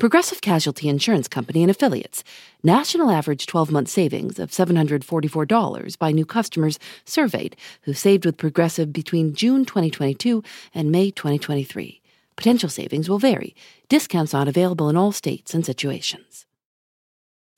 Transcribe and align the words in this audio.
Progressive 0.00 0.40
Casualty 0.40 0.88
Insurance 0.88 1.28
Company 1.28 1.62
and 1.62 1.70
Affiliates. 1.70 2.24
National 2.62 3.10
average 3.10 3.44
12 3.44 3.70
month 3.70 3.88
savings 3.88 4.38
of 4.38 4.50
$744 4.50 5.98
by 5.98 6.10
new 6.10 6.24
customers 6.24 6.78
surveyed 7.04 7.54
who 7.82 7.92
saved 7.92 8.24
with 8.24 8.38
Progressive 8.38 8.94
between 8.94 9.34
June 9.34 9.66
2022 9.66 10.42
and 10.72 10.90
May 10.90 11.10
2023. 11.10 12.00
Potential 12.34 12.70
savings 12.70 13.10
will 13.10 13.18
vary. 13.18 13.54
Discounts 13.90 14.32
not 14.32 14.48
available 14.48 14.88
in 14.88 14.96
all 14.96 15.12
states 15.12 15.52
and 15.52 15.66
situations. 15.66 16.46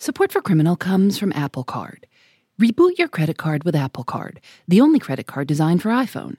Support 0.01 0.33
for 0.33 0.43
Criminal 0.43 0.75
comes 0.75 1.19
from 1.19 1.33
Apple 1.37 1.63
Card. 1.63 2.09
Reboot 2.61 2.99
your 2.99 3.07
credit 3.07 3.39
card 3.39 3.63
with 3.63 3.77
Apple 3.77 4.03
Card, 4.03 4.41
the 4.67 4.81
only 4.81 4.99
credit 4.99 5.29
card 5.29 5.47
designed 5.47 5.81
for 5.81 5.91
iPhone. 5.91 6.39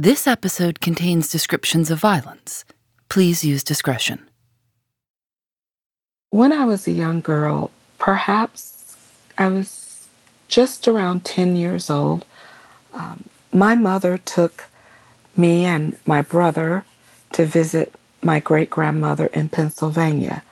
This 0.00 0.28
episode 0.28 0.80
contains 0.80 1.28
descriptions 1.28 1.90
of 1.90 1.98
violence. 1.98 2.64
Please 3.08 3.42
use 3.42 3.64
discretion. 3.64 4.28
When 6.30 6.52
I 6.52 6.66
was 6.66 6.86
a 6.86 6.92
young 6.92 7.20
girl, 7.20 7.72
perhaps 7.98 8.96
I 9.36 9.48
was 9.48 10.06
just 10.46 10.86
around 10.86 11.24
10 11.24 11.56
years 11.56 11.90
old, 11.90 12.24
um, 12.94 13.24
my 13.52 13.74
mother 13.74 14.18
took 14.18 14.66
me 15.36 15.64
and 15.64 15.96
my 16.06 16.22
brother 16.22 16.84
to 17.32 17.44
visit 17.44 17.92
my 18.22 18.38
great 18.38 18.70
grandmother 18.70 19.26
in 19.26 19.48
Pennsylvania. 19.48 20.44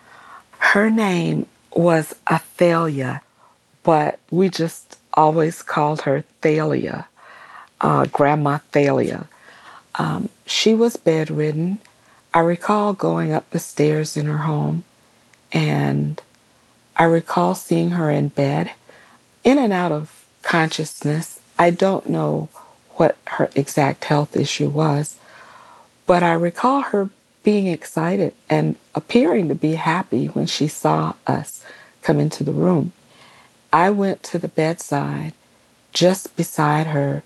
Her 0.59 0.91
name 0.91 1.47
was 1.71 2.17
Athalia, 2.27 3.23
but 3.85 4.19
we 4.29 4.49
just 4.49 4.99
always 5.15 5.63
called 5.63 6.01
her 6.01 6.25
Thalia, 6.41 7.07
uh, 7.81 8.07
Grandma 8.07 8.59
Thalia. 8.73 9.29
Um, 9.99 10.29
she 10.47 10.75
was 10.75 10.97
bedridden. 10.97 11.79
I 12.35 12.41
recall 12.41 12.93
going 12.93 13.33
up 13.33 13.49
the 13.51 13.59
stairs 13.59 14.17
in 14.17 14.27
her 14.27 14.39
home, 14.39 14.85
and 15.53 16.21
I 16.97 17.05
recall 17.05 17.55
seeing 17.55 17.91
her 17.91 18.11
in 18.11 18.29
bed, 18.29 18.73
in 19.43 19.59
and 19.59 19.73
out 19.73 19.93
of 19.93 20.27
consciousness. 20.43 21.41
I 21.59 21.71
don't 21.71 22.09
know 22.09 22.49
what 22.93 23.17
her 23.27 23.51
exact 23.55 24.05
health 24.05 24.37
issue 24.37 24.69
was, 24.69 25.17
but 26.07 26.23
I 26.23 26.33
recall 26.33 26.83
her 26.83 27.11
being 27.43 27.67
excited 27.69 28.35
and 28.51 28.77
appearing 28.95 29.49
to 29.49 29.55
be 29.55 29.75
happy 29.75 30.27
when 30.27 30.47
she 30.47 30.69
saw 30.69 31.15
us 31.27 31.65
come 32.03 32.19
into 32.21 32.45
the 32.45 32.53
room. 32.53 32.93
I 33.73 33.91
went 33.91 34.23
to 34.25 34.39
the 34.39 34.49
bedside 34.49 35.33
just 35.93 36.35
beside 36.37 36.89
her 36.89 37.23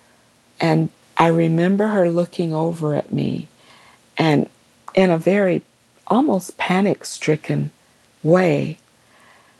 and 0.61 0.91
I 1.21 1.27
remember 1.27 1.89
her 1.89 2.11
looking 2.11 2.55
over 2.55 2.95
at 2.95 3.13
me 3.13 3.47
and 4.17 4.49
in 4.95 5.11
a 5.11 5.19
very 5.19 5.61
almost 6.07 6.57
panic 6.57 7.05
stricken 7.05 7.73
way, 8.23 8.79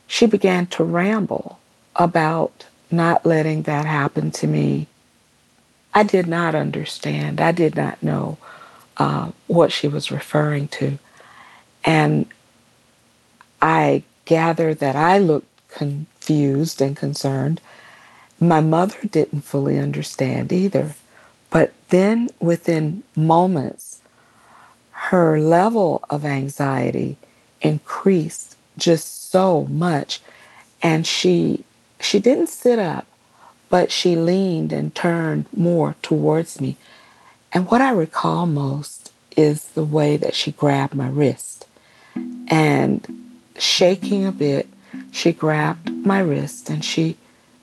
she 0.07 0.25
began 0.25 0.65
to 0.65 0.83
ramble 0.83 1.59
about 1.95 2.65
not 2.89 3.27
letting 3.27 3.61
that 3.61 3.85
happen 3.85 4.31
to 4.31 4.47
me. 4.47 4.87
I 5.93 6.01
did 6.01 6.25
not 6.25 6.55
understand. 6.55 7.39
I 7.39 7.51
did 7.51 7.75
not 7.75 8.01
know 8.01 8.39
uh, 8.97 9.29
what 9.45 9.71
she 9.71 9.87
was 9.87 10.09
referring 10.09 10.67
to. 10.69 10.97
And 11.83 12.25
I 13.61 14.01
gathered 14.25 14.79
that 14.79 14.95
I 14.95 15.19
looked 15.19 15.47
confused 15.69 16.81
and 16.81 16.97
concerned. 16.97 17.61
My 18.39 18.61
mother 18.61 18.97
didn't 19.07 19.41
fully 19.41 19.77
understand 19.77 20.51
either. 20.51 20.95
But 21.51 21.73
then 21.89 22.29
within 22.39 23.03
moments, 23.15 24.01
her 24.91 25.39
level 25.39 26.03
of 26.09 26.25
anxiety 26.25 27.17
increased 27.61 28.55
just 28.77 29.29
so 29.29 29.65
much. 29.65 30.21
And 30.81 31.05
she 31.05 31.63
she 31.99 32.19
didn't 32.19 32.47
sit 32.47 32.79
up, 32.79 33.05
but 33.69 33.91
she 33.91 34.15
leaned 34.15 34.73
and 34.73 34.95
turned 34.95 35.45
more 35.55 35.95
towards 36.01 36.59
me. 36.59 36.77
And 37.53 37.69
what 37.69 37.81
I 37.81 37.91
recall 37.91 38.47
most 38.47 39.11
is 39.37 39.65
the 39.69 39.83
way 39.83 40.17
that 40.17 40.33
she 40.33 40.51
grabbed 40.51 40.95
my 40.95 41.09
wrist. 41.09 41.67
And 42.47 43.31
shaking 43.57 44.25
a 44.25 44.31
bit, 44.31 44.67
she 45.11 45.31
grabbed 45.31 45.91
my 46.05 46.19
wrist 46.19 46.69
and 46.69 46.83
she 46.83 47.17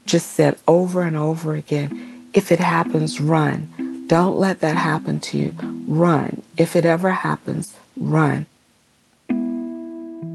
just 0.06 0.30
said 0.32 0.58
over 0.66 1.02
and 1.02 1.16
over 1.16 1.54
again, 1.54 2.07
if 2.34 2.52
it 2.52 2.60
happens, 2.60 3.20
run. 3.20 4.04
Don't 4.06 4.38
let 4.38 4.60
that 4.60 4.76
happen 4.76 5.20
to 5.20 5.38
you. 5.38 5.54
Run. 5.86 6.42
If 6.56 6.76
it 6.76 6.84
ever 6.84 7.10
happens, 7.10 7.76
run. 7.96 8.46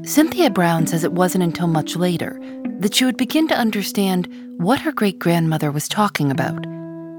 Cynthia 0.04 0.50
Brown 0.50 0.86
says 0.86 1.02
it 1.02 1.12
wasn't 1.12 1.44
until 1.44 1.66
much 1.66 1.96
later 1.96 2.38
that 2.80 2.94
she 2.94 3.04
would 3.04 3.16
begin 3.16 3.48
to 3.48 3.56
understand 3.56 4.28
what 4.58 4.80
her 4.80 4.92
great 4.92 5.18
grandmother 5.18 5.70
was 5.70 5.88
talking 5.88 6.30
about 6.30 6.64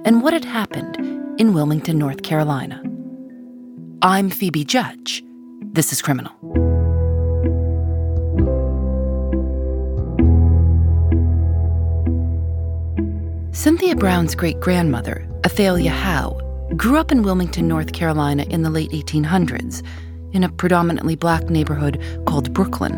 and 0.06 0.22
what 0.22 0.34
had 0.34 0.46
happened 0.46 0.96
in 1.40 1.54
Wilmington, 1.54 1.98
North 1.98 2.24
Carolina. 2.24 2.82
I'm 4.02 4.30
Phoebe 4.30 4.64
Judge. 4.64 5.24
This 5.74 5.92
is 5.92 6.02
Criminal. 6.02 6.32
Cynthia 13.66 13.96
Brown's 13.96 14.36
great 14.36 14.60
grandmother, 14.60 15.28
Athalia 15.44 15.90
Howe, 15.90 16.40
grew 16.78 17.00
up 17.00 17.12
in 17.12 17.24
Wilmington, 17.24 17.68
North 17.68 17.94
Carolina 17.94 18.44
in 18.44 18.62
the 18.62 18.70
late 18.70 18.92
1800s, 18.92 19.84
in 20.34 20.44
a 20.44 20.50
predominantly 20.50 21.16
black 21.16 21.50
neighborhood 21.50 22.00
called 22.28 22.54
Brooklyn. 22.54 22.94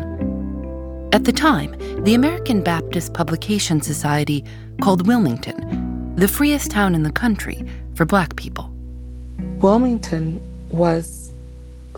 At 1.10 1.24
the 1.24 1.32
time, 1.32 1.74
the 2.04 2.12
American 2.12 2.62
Baptist 2.62 3.14
Publication 3.14 3.80
Society 3.80 4.44
called 4.82 5.06
Wilmington 5.06 6.14
the 6.16 6.28
freest 6.28 6.70
town 6.70 6.94
in 6.94 7.02
the 7.02 7.12
country 7.12 7.64
for 7.94 8.04
black 8.04 8.36
people. 8.36 8.70
Wilmington 9.60 10.38
was 10.68 11.32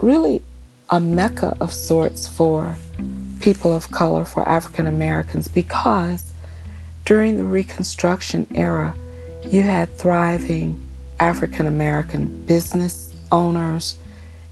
really 0.01 0.41
a 0.91 1.01
mecca 1.01 1.57
of 1.59 1.73
sorts 1.73 2.29
for 2.29 2.77
people 3.41 3.75
of 3.75 3.91
color, 3.91 4.25
for 4.25 4.49
African 4.49 4.87
Americans, 4.87 5.49
because 5.49 6.30
during 7.11 7.37
the 7.37 7.43
Reconstruction 7.43 8.47
era, 8.55 8.95
you 9.45 9.63
had 9.63 9.93
thriving 9.99 10.81
African 11.19 11.67
American 11.67 12.47
business 12.47 13.13
owners, 13.33 13.99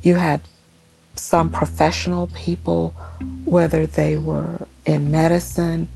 you 0.02 0.16
had 0.16 0.40
some 1.14 1.50
professional 1.50 2.26
people, 2.34 2.90
whether 3.44 3.86
they 3.86 4.16
were 4.18 4.66
in 4.84 5.08
medicine, 5.08 5.86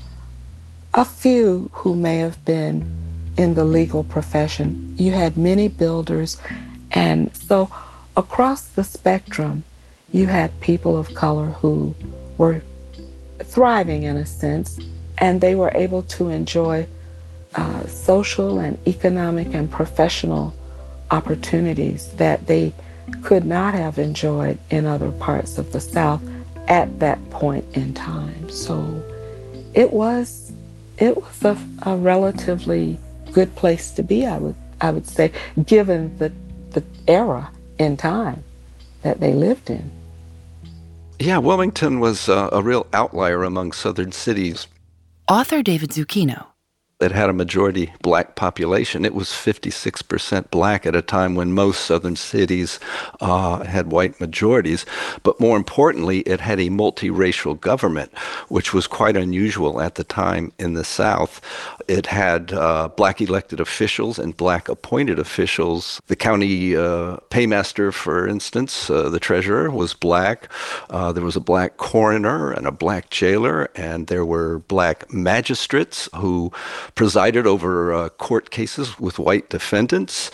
a 0.93 1.03
few 1.03 1.69
who 1.73 1.95
may 1.95 2.19
have 2.19 2.45
been 2.45 2.89
in 3.35 3.55
the 3.55 3.65
legal 3.65 4.05
profession. 4.05 4.95
You 4.97 5.11
had 5.11 5.35
many 5.35 5.67
builders, 5.67 6.37
and 6.91 7.35
so 7.35 7.69
across 8.15 8.61
the 8.61 8.85
spectrum, 8.85 9.65
you 10.13 10.27
had 10.27 10.61
people 10.61 10.97
of 10.97 11.13
color 11.13 11.47
who 11.47 11.93
were 12.37 12.61
thriving 13.43 14.03
in 14.03 14.15
a 14.15 14.25
sense 14.25 14.79
and 15.17 15.41
they 15.41 15.55
were 15.55 15.71
able 15.75 16.03
to 16.03 16.29
enjoy 16.29 16.87
uh, 17.55 17.85
social 17.87 18.59
and 18.59 18.77
economic 18.87 19.53
and 19.53 19.69
professional 19.69 20.53
opportunities 21.11 22.07
that 22.13 22.47
they 22.47 22.73
could 23.21 23.45
not 23.45 23.73
have 23.73 23.99
enjoyed 23.99 24.57
in 24.69 24.85
other 24.85 25.11
parts 25.11 25.57
of 25.57 25.71
the 25.71 25.79
South 25.79 26.21
at 26.67 26.99
that 26.99 27.19
point 27.29 27.65
in 27.73 27.93
time. 27.93 28.49
So 28.49 29.03
it 29.73 29.91
was 29.91 30.51
it 30.97 31.17
was 31.17 31.43
a, 31.43 31.57
a 31.83 31.95
relatively 31.97 32.97
good 33.31 33.53
place 33.55 33.91
to 33.91 34.03
be, 34.03 34.25
I 34.25 34.37
would 34.37 34.55
I 34.81 34.91
would 34.91 35.07
say, 35.07 35.31
given 35.65 36.17
the 36.17 36.31
the 36.71 36.83
era 37.07 37.51
in 37.77 37.97
time 37.97 38.43
that 39.01 39.19
they 39.19 39.33
lived 39.33 39.69
in. 39.69 39.91
Yeah, 41.19 41.37
Wilmington 41.37 41.99
was 41.99 42.27
uh, 42.27 42.49
a 42.51 42.61
real 42.61 42.87
outlier 42.93 43.43
among 43.43 43.71
southern 43.71 44.11
cities. 44.11 44.67
Author 45.29 45.63
David 45.63 45.91
Zucchino 45.91 46.47
It 46.99 47.13
had 47.13 47.29
a 47.29 47.33
majority 47.33 47.93
black 48.01 48.35
population. 48.35 49.05
It 49.05 49.15
was 49.15 49.29
56% 49.29 50.51
black 50.51 50.85
at 50.85 50.97
a 50.97 51.01
time 51.01 51.35
when 51.35 51.53
most 51.53 51.85
southern 51.85 52.17
cities 52.17 52.77
uh, 53.21 53.63
had 53.63 53.89
white 53.89 54.19
majorities. 54.19 54.85
But 55.23 55.39
more 55.39 55.55
importantly, 55.55 56.19
it 56.21 56.41
had 56.41 56.59
a 56.59 56.69
multiracial 56.69 57.57
government, 57.57 58.13
which 58.49 58.73
was 58.73 58.85
quite 58.85 59.15
unusual 59.15 59.79
at 59.79 59.95
the 59.95 60.03
time 60.03 60.51
in 60.59 60.73
the 60.73 60.83
South. 60.83 61.39
It 61.87 62.07
had 62.07 62.53
uh, 62.53 62.89
black 62.89 63.21
elected 63.21 63.59
officials 63.59 64.19
and 64.19 64.35
black 64.35 64.69
appointed 64.69 65.19
officials. 65.19 66.01
The 66.07 66.15
county 66.15 66.75
uh, 66.75 67.17
paymaster, 67.29 67.93
for 67.93 68.27
instance, 68.27 68.89
uh, 68.89 69.09
the 69.09 69.19
treasurer, 69.19 69.69
was 69.69 69.93
black. 69.93 70.49
Uh, 70.89 71.11
there 71.11 71.23
was 71.23 71.35
a 71.35 71.41
black 71.41 71.77
coroner 71.77 72.51
and 72.51 72.67
a 72.67 72.71
black 72.71 73.09
jailer, 73.09 73.69
and 73.75 74.07
there 74.07 74.25
were 74.25 74.59
black 74.59 75.11
magistrates 75.13 76.09
who 76.15 76.51
presided 76.95 77.47
over 77.47 77.93
uh, 77.93 78.09
court 78.09 78.49
cases 78.49 78.99
with 78.99 79.19
white 79.19 79.49
defendants. 79.49 80.31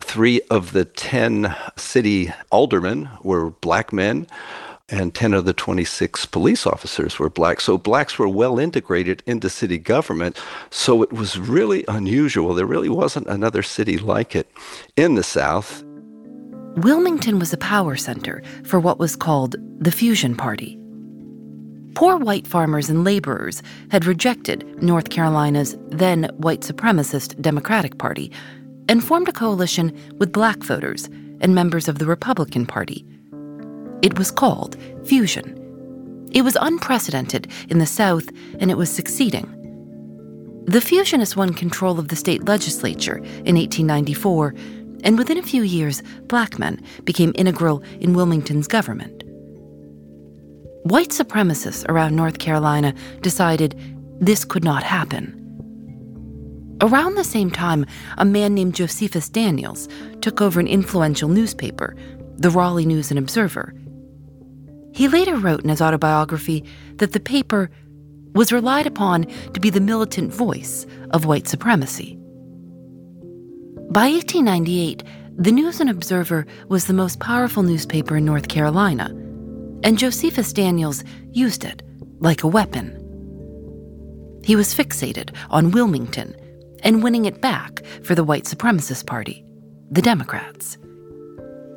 Three 0.00 0.40
of 0.50 0.72
the 0.72 0.84
10 0.84 1.54
city 1.76 2.32
aldermen 2.50 3.08
were 3.22 3.50
black 3.50 3.92
men 3.92 4.26
and 4.92 5.14
10 5.14 5.32
of 5.32 5.46
the 5.46 5.54
26 5.54 6.26
police 6.26 6.66
officers 6.66 7.18
were 7.18 7.30
black. 7.30 7.60
So 7.60 7.78
blacks 7.78 8.18
were 8.18 8.28
well 8.28 8.58
integrated 8.58 9.22
into 9.26 9.48
city 9.48 9.78
government. 9.78 10.38
So 10.70 11.02
it 11.02 11.12
was 11.12 11.38
really 11.38 11.84
unusual. 11.88 12.54
There 12.54 12.66
really 12.66 12.90
wasn't 12.90 13.26
another 13.26 13.62
city 13.62 13.98
like 13.98 14.36
it 14.36 14.48
in 14.96 15.14
the 15.14 15.22
South. 15.22 15.82
Wilmington 16.76 17.38
was 17.38 17.52
a 17.52 17.58
power 17.58 17.96
center 17.96 18.42
for 18.64 18.78
what 18.78 18.98
was 18.98 19.16
called 19.16 19.56
the 19.78 19.90
Fusion 19.90 20.36
Party. 20.36 20.78
Poor 21.94 22.16
white 22.16 22.46
farmers 22.46 22.88
and 22.88 23.04
laborers 23.04 23.62
had 23.90 24.06
rejected 24.06 24.82
North 24.82 25.10
Carolina's 25.10 25.76
then 25.88 26.24
white 26.36 26.60
supremacist 26.60 27.40
Democratic 27.42 27.98
Party 27.98 28.32
and 28.88 29.04
formed 29.04 29.28
a 29.28 29.32
coalition 29.32 29.96
with 30.18 30.32
black 30.32 30.62
voters 30.62 31.08
and 31.40 31.54
members 31.54 31.88
of 31.88 31.98
the 31.98 32.06
Republican 32.06 32.66
Party. 32.66 33.04
It 34.02 34.18
was 34.18 34.30
called 34.30 34.76
Fusion. 35.04 35.58
It 36.32 36.42
was 36.42 36.56
unprecedented 36.60 37.50
in 37.68 37.78
the 37.78 37.86
South 37.86 38.28
and 38.58 38.70
it 38.70 38.76
was 38.76 38.90
succeeding. 38.90 39.48
The 40.66 40.80
Fusionists 40.80 41.36
won 41.36 41.54
control 41.54 41.98
of 41.98 42.08
the 42.08 42.16
state 42.16 42.44
legislature 42.44 43.16
in 43.16 43.56
1894, 43.56 44.54
and 45.04 45.18
within 45.18 45.38
a 45.38 45.42
few 45.42 45.62
years, 45.62 46.02
black 46.28 46.58
men 46.58 46.82
became 47.04 47.32
integral 47.34 47.82
in 48.00 48.14
Wilmington's 48.14 48.68
government 48.68 49.22
white 50.82 51.10
supremacists 51.10 51.88
around 51.88 52.16
North 52.16 52.38
Carolina 52.38 52.94
decided 53.20 53.78
this 54.20 54.44
could 54.44 54.64
not 54.64 54.82
happen. 54.82 55.38
Around 56.80 57.14
the 57.14 57.24
same 57.24 57.50
time, 57.50 57.86
a 58.18 58.24
man 58.24 58.54
named 58.54 58.74
Josephus 58.74 59.28
Daniels 59.28 59.88
took 60.20 60.40
over 60.40 60.58
an 60.58 60.66
influential 60.66 61.28
newspaper, 61.28 61.94
the 62.36 62.50
Raleigh 62.50 62.86
News 62.86 63.10
and 63.10 63.18
Observer. 63.18 63.72
He 64.92 65.08
later 65.08 65.36
wrote 65.36 65.62
in 65.62 65.70
his 65.70 65.82
autobiography 65.82 66.64
that 66.96 67.12
the 67.12 67.20
paper 67.20 67.70
was 68.34 68.52
relied 68.52 68.86
upon 68.86 69.26
to 69.52 69.60
be 69.60 69.70
the 69.70 69.80
militant 69.80 70.32
voice 70.32 70.86
of 71.10 71.26
white 71.26 71.48
supremacy. 71.48 72.18
By 73.90 74.08
1898, 74.08 75.02
the 75.36 75.52
News 75.52 75.80
and 75.80 75.90
Observer 75.90 76.46
was 76.68 76.86
the 76.86 76.92
most 76.92 77.20
powerful 77.20 77.62
newspaper 77.62 78.16
in 78.16 78.24
North 78.24 78.48
Carolina 78.48 79.14
and 79.82 79.98
Josephus 79.98 80.52
Daniels 80.52 81.04
used 81.32 81.64
it 81.64 81.82
like 82.20 82.42
a 82.42 82.48
weapon. 82.48 82.98
He 84.44 84.56
was 84.56 84.74
fixated 84.74 85.34
on 85.50 85.70
Wilmington 85.70 86.36
and 86.82 87.02
winning 87.02 87.24
it 87.24 87.40
back 87.40 87.84
for 88.02 88.14
the 88.14 88.24
white 88.24 88.44
supremacist 88.44 89.06
party, 89.06 89.44
the 89.90 90.02
Democrats. 90.02 90.78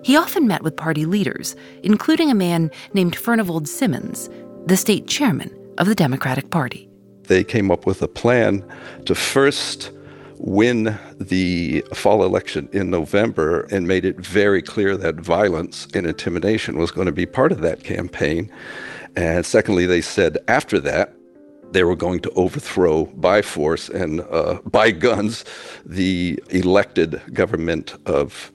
He 0.05 0.15
often 0.15 0.45
met 0.45 0.61
with 0.61 0.75
party 0.75 1.07
leaders, 1.07 1.55
including 1.81 2.29
a 2.29 2.35
man 2.35 2.69
named 2.93 3.15
Furnifold 3.15 3.67
Simmons, 3.67 4.29
the 4.67 4.77
state 4.77 5.07
chairman 5.07 5.49
of 5.79 5.87
the 5.87 5.95
Democratic 5.95 6.51
Party. 6.51 6.87
They 7.23 7.43
came 7.43 7.71
up 7.71 7.87
with 7.87 8.03
a 8.03 8.07
plan 8.07 8.63
to 9.05 9.15
first 9.15 9.89
win 10.37 10.95
the 11.19 11.83
fall 11.95 12.23
election 12.23 12.69
in 12.71 12.91
November 12.91 13.61
and 13.71 13.87
made 13.87 14.05
it 14.05 14.17
very 14.17 14.61
clear 14.61 14.95
that 14.95 15.15
violence 15.15 15.87
and 15.95 16.05
intimidation 16.05 16.77
was 16.77 16.91
going 16.91 17.07
to 17.07 17.11
be 17.11 17.25
part 17.25 17.51
of 17.51 17.61
that 17.61 17.83
campaign. 17.83 18.51
And 19.15 19.43
secondly, 19.43 19.87
they 19.87 20.01
said 20.01 20.37
after 20.47 20.79
that, 20.81 21.15
they 21.71 21.83
were 21.83 21.95
going 21.95 22.19
to 22.19 22.29
overthrow 22.35 23.05
by 23.05 23.41
force 23.41 23.89
and 23.89 24.21
uh, 24.29 24.59
by 24.65 24.91
guns 24.91 25.45
the 25.83 26.39
elected 26.51 27.23
government 27.33 27.95
of 28.05 28.51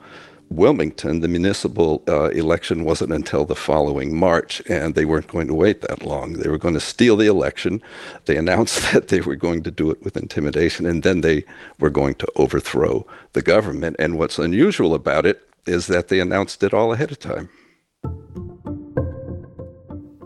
Wilmington, 0.51 1.21
the 1.21 1.29
municipal 1.29 2.03
uh, 2.09 2.31
election 2.31 2.85
wasn't 2.85 3.13
until 3.13 3.45
the 3.45 3.55
following 3.55 4.17
March, 4.17 4.61
and 4.69 4.97
they 4.97 5.05
weren't 5.05 5.29
going 5.29 5.47
to 5.47 5.55
wait 5.55 5.81
that 5.83 6.05
long. 6.05 6.35
They 6.35 6.49
were 6.51 6.59
going 6.59 6.75
to 6.75 6.81
steal 6.81 7.17
the 7.17 7.29
election. 7.29 7.81
They 8.25 8.37
announced 8.37 8.93
that 8.93 9.09
they 9.09 9.21
were 9.21 9.37
going 9.37 9.63
to 9.63 9.71
do 9.71 9.91
it 9.91 10.03
with 10.03 10.17
intimidation, 10.17 10.87
and 10.87 11.05
then 11.05 11.21
they 11.21 11.45
were 11.79 11.91
going 11.91 12.15
to 12.17 12.29
overthrow 12.35 13.07
the 13.33 13.43
government. 13.43 13.97
And 14.01 14.19
what's 14.19 14.39
unusual 14.39 14.93
about 14.93 15.25
it 15.25 15.41
is 15.67 15.87
that 15.87 16.09
they 16.09 16.19
announced 16.19 16.65
it 16.65 16.75
all 16.75 16.93
ahead 16.93 17.13
of 17.13 17.21
time. 17.21 17.49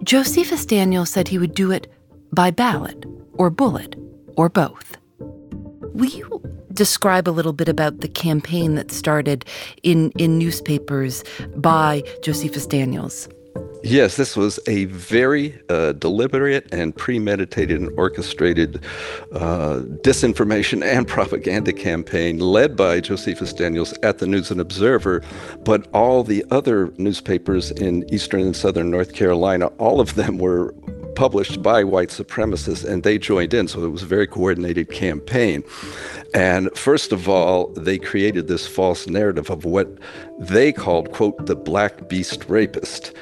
Josephus 0.02 0.64
Daniel 0.64 1.04
said 1.04 1.28
he 1.28 1.38
would 1.38 1.54
do 1.54 1.70
it 1.70 1.92
by 2.32 2.50
ballot 2.50 3.04
or 3.34 3.50
bullet 3.50 3.96
or 4.36 4.48
both. 4.48 4.96
Will 5.18 6.06
you 6.06 6.53
describe 6.74 7.28
a 7.28 7.30
little 7.30 7.52
bit 7.52 7.68
about 7.68 8.00
the 8.00 8.08
campaign 8.08 8.74
that 8.74 8.90
started 8.90 9.44
in, 9.82 10.10
in 10.12 10.38
newspapers 10.38 11.24
by 11.56 12.02
Josephus 12.22 12.66
Daniels? 12.66 13.28
Yes, 13.82 14.16
this 14.16 14.34
was 14.34 14.58
a 14.66 14.86
very 14.86 15.60
uh, 15.68 15.92
deliberate 15.92 16.72
and 16.72 16.96
premeditated 16.96 17.78
and 17.78 17.90
orchestrated 17.98 18.82
uh, 19.32 19.80
disinformation 20.00 20.82
and 20.96 21.06
propaganda 21.06 21.72
campaign 21.72 22.38
led 22.38 22.76
by 22.76 23.00
Josephus 23.00 23.52
Daniels 23.52 23.92
at 24.02 24.18
the 24.18 24.26
News 24.26 24.50
and 24.50 24.58
Observer. 24.58 25.22
But 25.64 25.86
all 25.92 26.24
the 26.24 26.46
other 26.50 26.94
newspapers 26.96 27.72
in 27.72 28.10
eastern 28.12 28.40
and 28.40 28.56
southern 28.56 28.90
North 28.90 29.12
Carolina, 29.12 29.66
all 29.76 30.00
of 30.00 30.14
them 30.14 30.38
were 30.38 30.74
published 31.14 31.62
by 31.62 31.84
white 31.84 32.08
supremacists, 32.08 32.84
and 32.88 33.02
they 33.02 33.18
joined 33.18 33.54
in. 33.54 33.68
So 33.68 33.84
it 33.84 33.88
was 33.88 34.02
a 34.02 34.06
very 34.06 34.26
coordinated 34.26 34.90
campaign. 34.90 35.62
And 36.34 36.76
first 36.76 37.12
of 37.12 37.28
all, 37.28 37.68
they 37.74 37.96
created 37.96 38.48
this 38.48 38.66
false 38.66 39.06
narrative 39.06 39.50
of 39.50 39.64
what 39.64 39.88
they 40.40 40.72
called, 40.72 41.12
quote, 41.12 41.46
the 41.46 41.54
black 41.54 42.08
beast 42.08 42.46
rapist. 42.48 43.12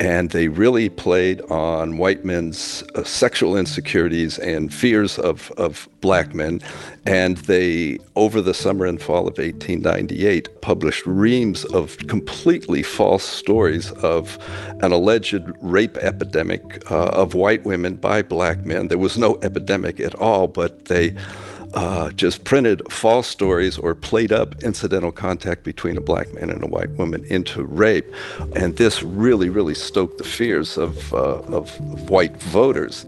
And 0.00 0.30
they 0.30 0.48
really 0.48 0.88
played 0.88 1.42
on 1.42 1.98
white 1.98 2.24
men's 2.24 2.82
uh, 2.94 3.04
sexual 3.04 3.58
insecurities 3.58 4.38
and 4.38 4.72
fears 4.72 5.18
of, 5.18 5.52
of 5.58 5.86
black 6.00 6.34
men. 6.34 6.60
And 7.04 7.36
they, 7.38 7.98
over 8.16 8.40
the 8.40 8.54
summer 8.54 8.86
and 8.86 9.00
fall 9.00 9.28
of 9.28 9.36
1898, 9.36 10.62
published 10.62 11.04
reams 11.04 11.66
of 11.66 11.98
completely 12.08 12.82
false 12.82 13.22
stories 13.22 13.92
of 13.92 14.38
an 14.80 14.92
alleged 14.92 15.42
rape 15.60 15.98
epidemic 15.98 16.90
uh, 16.90 17.08
of 17.08 17.34
white 17.34 17.64
women 17.64 17.96
by 17.96 18.22
black 18.22 18.64
men. 18.64 18.88
There 18.88 18.96
was 18.96 19.18
no 19.18 19.38
epidemic 19.42 20.00
at 20.00 20.14
all, 20.14 20.46
but 20.46 20.86
they 20.86 21.14
uh, 21.74 22.10
just 22.10 22.44
printed 22.44 22.82
false 22.90 23.26
stories 23.26 23.78
or 23.78 23.94
played 23.94 24.32
up 24.32 24.62
incidental 24.62 25.12
contact 25.12 25.64
between 25.64 25.96
a 25.96 26.00
black 26.00 26.32
man 26.34 26.50
and 26.50 26.62
a 26.62 26.66
white 26.66 26.90
woman 26.90 27.24
into 27.26 27.64
rape. 27.64 28.06
And 28.54 28.76
this 28.76 29.02
really, 29.02 29.48
really 29.48 29.74
stoked 29.74 30.18
the 30.18 30.24
fears 30.24 30.76
of, 30.76 31.12
uh, 31.14 31.40
of, 31.40 31.70
white 32.10 32.36
voters. 32.42 33.06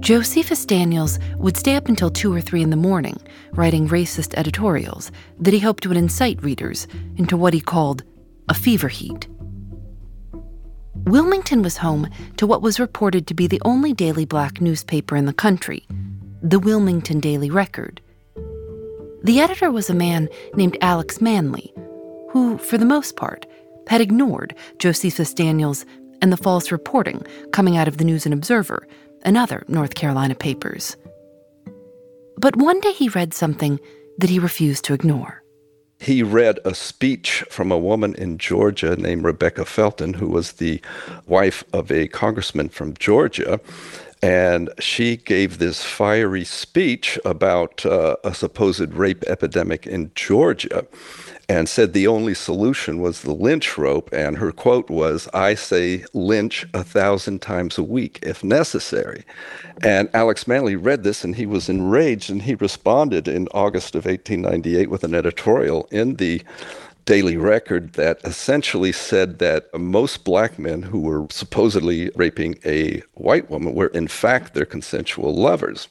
Josephus 0.00 0.64
Daniels 0.64 1.18
would 1.36 1.56
stay 1.56 1.74
up 1.74 1.88
until 1.88 2.10
2 2.10 2.32
or 2.32 2.40
3 2.40 2.62
in 2.62 2.70
the 2.70 2.76
morning 2.76 3.18
writing 3.52 3.88
racist 3.88 4.34
editorials 4.34 5.10
that 5.40 5.52
he 5.52 5.60
hoped 5.60 5.86
would 5.86 5.96
incite 5.96 6.42
readers 6.42 6.86
into 7.16 7.36
what 7.36 7.54
he 7.54 7.60
called 7.60 8.04
a 8.48 8.54
fever 8.54 8.88
heat. 8.88 9.26
Wilmington 11.06 11.62
was 11.62 11.76
home 11.76 12.08
to 12.36 12.46
what 12.46 12.62
was 12.62 12.80
reported 12.80 13.26
to 13.26 13.34
be 13.34 13.46
the 13.46 13.62
only 13.64 13.92
daily 13.92 14.24
black 14.24 14.60
newspaper 14.60 15.16
in 15.16 15.26
the 15.26 15.32
country, 15.32 15.86
the 16.48 16.60
Wilmington 16.60 17.18
Daily 17.18 17.50
Record. 17.50 18.00
The 19.24 19.40
editor 19.40 19.72
was 19.72 19.90
a 19.90 19.94
man 19.94 20.28
named 20.54 20.78
Alex 20.80 21.20
Manly, 21.20 21.74
who, 22.30 22.56
for 22.58 22.78
the 22.78 22.84
most 22.84 23.16
part, 23.16 23.44
had 23.88 24.00
ignored 24.00 24.54
Josephus 24.78 25.34
Daniels 25.34 25.84
and 26.22 26.32
the 26.32 26.36
false 26.36 26.70
reporting 26.70 27.26
coming 27.50 27.76
out 27.76 27.88
of 27.88 27.96
the 27.96 28.04
News 28.04 28.26
and 28.26 28.32
Observer 28.32 28.86
and 29.22 29.36
other 29.36 29.64
North 29.66 29.96
Carolina 29.96 30.36
papers. 30.36 30.96
But 32.38 32.54
one 32.54 32.78
day 32.78 32.92
he 32.92 33.08
read 33.08 33.34
something 33.34 33.80
that 34.18 34.30
he 34.30 34.38
refused 34.38 34.84
to 34.84 34.94
ignore. 34.94 35.42
He 35.98 36.22
read 36.22 36.60
a 36.64 36.74
speech 36.74 37.42
from 37.50 37.72
a 37.72 37.78
woman 37.78 38.14
in 38.14 38.38
Georgia 38.38 38.96
named 38.96 39.24
Rebecca 39.24 39.64
Felton, 39.64 40.14
who 40.14 40.28
was 40.28 40.52
the 40.52 40.80
wife 41.26 41.64
of 41.72 41.90
a 41.90 42.06
congressman 42.06 42.68
from 42.68 42.94
Georgia. 42.94 43.60
And 44.22 44.70
she 44.78 45.18
gave 45.18 45.58
this 45.58 45.84
fiery 45.84 46.44
speech 46.44 47.18
about 47.24 47.84
uh, 47.84 48.16
a 48.24 48.34
supposed 48.34 48.94
rape 48.94 49.22
epidemic 49.24 49.86
in 49.86 50.10
Georgia 50.14 50.86
and 51.48 51.68
said 51.68 51.92
the 51.92 52.06
only 52.08 52.34
solution 52.34 53.00
was 53.00 53.22
the 53.22 53.32
lynch 53.32 53.78
rope. 53.78 54.10
And 54.12 54.38
her 54.38 54.50
quote 54.52 54.90
was, 54.90 55.28
I 55.32 55.54
say 55.54 56.04
lynch 56.12 56.66
a 56.74 56.82
thousand 56.82 57.40
times 57.40 57.78
a 57.78 57.82
week 57.82 58.18
if 58.22 58.42
necessary. 58.42 59.24
And 59.82 60.08
Alex 60.12 60.48
Manly 60.48 60.76
read 60.76 61.04
this 61.04 61.22
and 61.22 61.36
he 61.36 61.46
was 61.46 61.68
enraged 61.68 62.30
and 62.30 62.42
he 62.42 62.54
responded 62.54 63.28
in 63.28 63.48
August 63.48 63.94
of 63.94 64.06
1898 64.06 64.90
with 64.90 65.04
an 65.04 65.14
editorial 65.14 65.86
in 65.92 66.16
the 66.16 66.42
Daily 67.06 67.36
Record 67.36 67.92
that 67.92 68.20
essentially 68.24 68.90
said 68.90 69.38
that 69.38 69.72
most 69.72 70.24
black 70.24 70.58
men 70.58 70.82
who 70.82 70.98
were 70.98 71.28
supposedly 71.30 72.10
raping 72.16 72.58
a 72.64 73.00
white 73.14 73.48
woman 73.48 73.74
were 73.74 73.86
in 73.88 74.08
fact 74.08 74.54
their 74.54 74.64
consensual 74.66 75.32
lovers. 75.32 75.88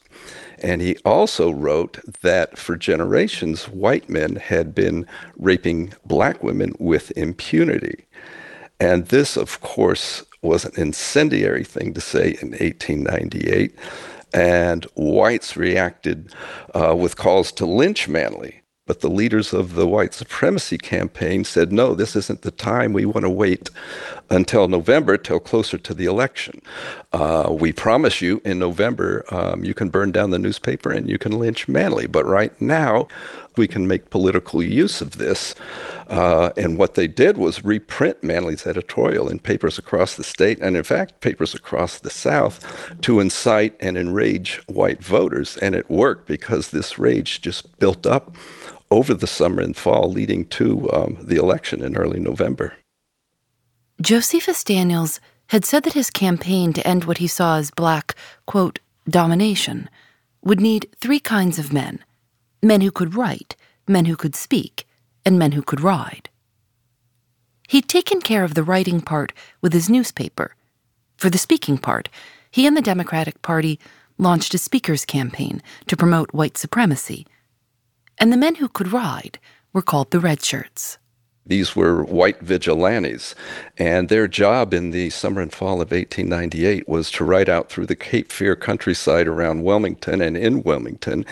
And 0.59 0.81
he 0.81 0.97
also 1.05 1.51
wrote 1.51 1.99
that 2.21 2.57
for 2.57 2.75
generations, 2.75 3.69
white 3.69 4.09
men 4.09 4.35
had 4.35 4.75
been 4.75 5.07
raping 5.37 5.93
black 6.05 6.43
women 6.43 6.75
with 6.79 7.17
impunity. 7.17 8.05
And 8.81 9.05
this, 9.07 9.37
of 9.37 9.61
course, 9.61 10.21
was 10.41 10.65
an 10.65 10.73
incendiary 10.75 11.63
thing 11.63 11.93
to 11.93 12.01
say 12.01 12.37
in 12.41 12.51
1898. 12.51 13.73
And 14.33 14.83
whites 14.95 15.55
reacted 15.55 16.33
uh, 16.73 16.93
with 16.93 17.15
calls 17.15 17.53
to 17.53 17.65
lynch 17.65 18.09
Manly. 18.09 18.63
But 18.87 18.99
the 18.99 19.09
leaders 19.09 19.51
of 19.51 19.73
the 19.73 19.87
white 19.87 20.13
supremacy 20.13 20.77
campaign 20.77 21.43
said, 21.43 21.71
no, 21.71 21.95
this 21.95 22.15
isn't 22.15 22.43
the 22.43 22.51
time. 22.51 22.93
We 22.93 23.05
want 23.05 23.23
to 23.23 23.31
wait 23.31 23.71
until 24.29 24.67
November, 24.67 25.17
till 25.17 25.39
closer 25.39 25.79
to 25.79 25.93
the 25.93 26.05
election. 26.05 26.61
Uh, 27.11 27.49
we 27.51 27.73
promise 27.73 28.21
you 28.21 28.41
in 28.45 28.59
November, 28.59 29.25
um, 29.31 29.63
you 29.63 29.73
can 29.73 29.89
burn 29.89 30.11
down 30.11 30.29
the 30.29 30.37
newspaper 30.37 30.91
and 30.91 31.09
you 31.09 31.17
can 31.17 31.39
lynch 31.39 31.67
Manly. 31.67 32.05
But 32.05 32.25
right 32.25 32.59
now, 32.61 33.07
we 33.57 33.67
can 33.67 33.87
make 33.87 34.11
political 34.11 34.61
use 34.61 35.01
of 35.01 35.17
this. 35.17 35.55
Uh, 36.07 36.51
and 36.55 36.77
what 36.77 36.93
they 36.93 37.07
did 37.07 37.37
was 37.37 37.65
reprint 37.65 38.23
Manly's 38.23 38.67
editorial 38.67 39.29
in 39.29 39.39
papers 39.39 39.79
across 39.79 40.15
the 40.15 40.23
state, 40.23 40.59
and 40.59 40.77
in 40.77 40.83
fact, 40.83 41.21
papers 41.21 41.55
across 41.55 41.99
the 41.99 42.09
South, 42.09 42.59
to 43.01 43.19
incite 43.19 43.75
and 43.79 43.97
enrage 43.97 44.57
white 44.67 45.01
voters. 45.01 45.57
And 45.57 45.73
it 45.73 45.89
worked 45.89 46.27
because 46.27 46.69
this 46.69 46.99
rage 46.99 47.41
just 47.41 47.79
built 47.79 48.05
up 48.05 48.35
over 48.91 49.13
the 49.13 49.27
summer 49.27 49.61
and 49.61 49.75
fall, 49.75 50.11
leading 50.11 50.45
to 50.45 50.91
um, 50.91 51.17
the 51.21 51.35
election 51.35 51.83
in 51.83 51.95
early 51.95 52.19
November. 52.19 52.73
Josephus 54.01 54.63
Daniels 54.63 55.19
had 55.47 55.65
said 55.65 55.83
that 55.83 55.93
his 55.93 56.09
campaign 56.09 56.73
to 56.73 56.85
end 56.87 57.05
what 57.05 57.19
he 57.19 57.27
saw 57.27 57.57
as 57.57 57.71
black, 57.71 58.15
quote, 58.45 58.79
domination 59.07 59.89
would 60.43 60.59
need 60.59 60.87
three 60.99 61.19
kinds 61.19 61.59
of 61.59 61.73
men 61.73 61.99
men 62.61 62.81
who 62.81 62.91
could 62.91 63.13
write, 63.13 63.55
men 63.87 64.05
who 64.05 64.15
could 64.15 64.35
speak, 64.35 64.87
and 65.23 65.37
men 65.37 65.51
who 65.51 65.61
could 65.61 65.81
ride. 65.81 66.29
He'd 67.67 67.87
taken 67.87 68.21
care 68.21 68.43
of 68.43 68.55
the 68.55 68.63
writing 68.63 69.01
part 69.01 69.33
with 69.61 69.71
his 69.71 69.87
newspaper. 69.87 70.55
For 71.15 71.29
the 71.29 71.37
speaking 71.37 71.77
part, 71.77 72.09
he 72.49 72.65
and 72.65 72.75
the 72.75 72.81
Democratic 72.81 73.41
Party 73.43 73.79
launched 74.17 74.53
a 74.55 74.57
speakers 74.57 75.05
campaign 75.05 75.61
to 75.87 75.97
promote 75.97 76.33
white 76.33 76.57
supremacy 76.57 77.27
and 78.17 78.31
the 78.31 78.37
men 78.37 78.55
who 78.55 78.67
could 78.67 78.91
ride 78.91 79.39
were 79.73 79.81
called 79.81 80.11
the 80.11 80.19
red 80.19 80.43
shirts. 80.43 80.97
These 81.47 81.75
were 81.75 82.03
white 82.03 82.41
vigilantes, 82.41 83.35
and 83.77 84.09
their 84.09 84.27
job 84.27 84.73
in 84.73 84.89
the 84.89 85.11
summer 85.11 85.41
and 85.41 85.53
fall 85.53 85.73
of 85.73 85.91
1898 85.91 86.89
was 86.89 87.11
to 87.11 87.23
ride 87.23 87.49
out 87.49 87.69
through 87.69 87.85
the 87.85 87.95
Cape 87.95 88.31
Fear 88.31 88.55
countryside 88.55 89.27
around 89.27 89.63
Wilmington 89.63 90.21
and 90.21 90.35
in 90.35 90.63
Wilmington 90.63 91.23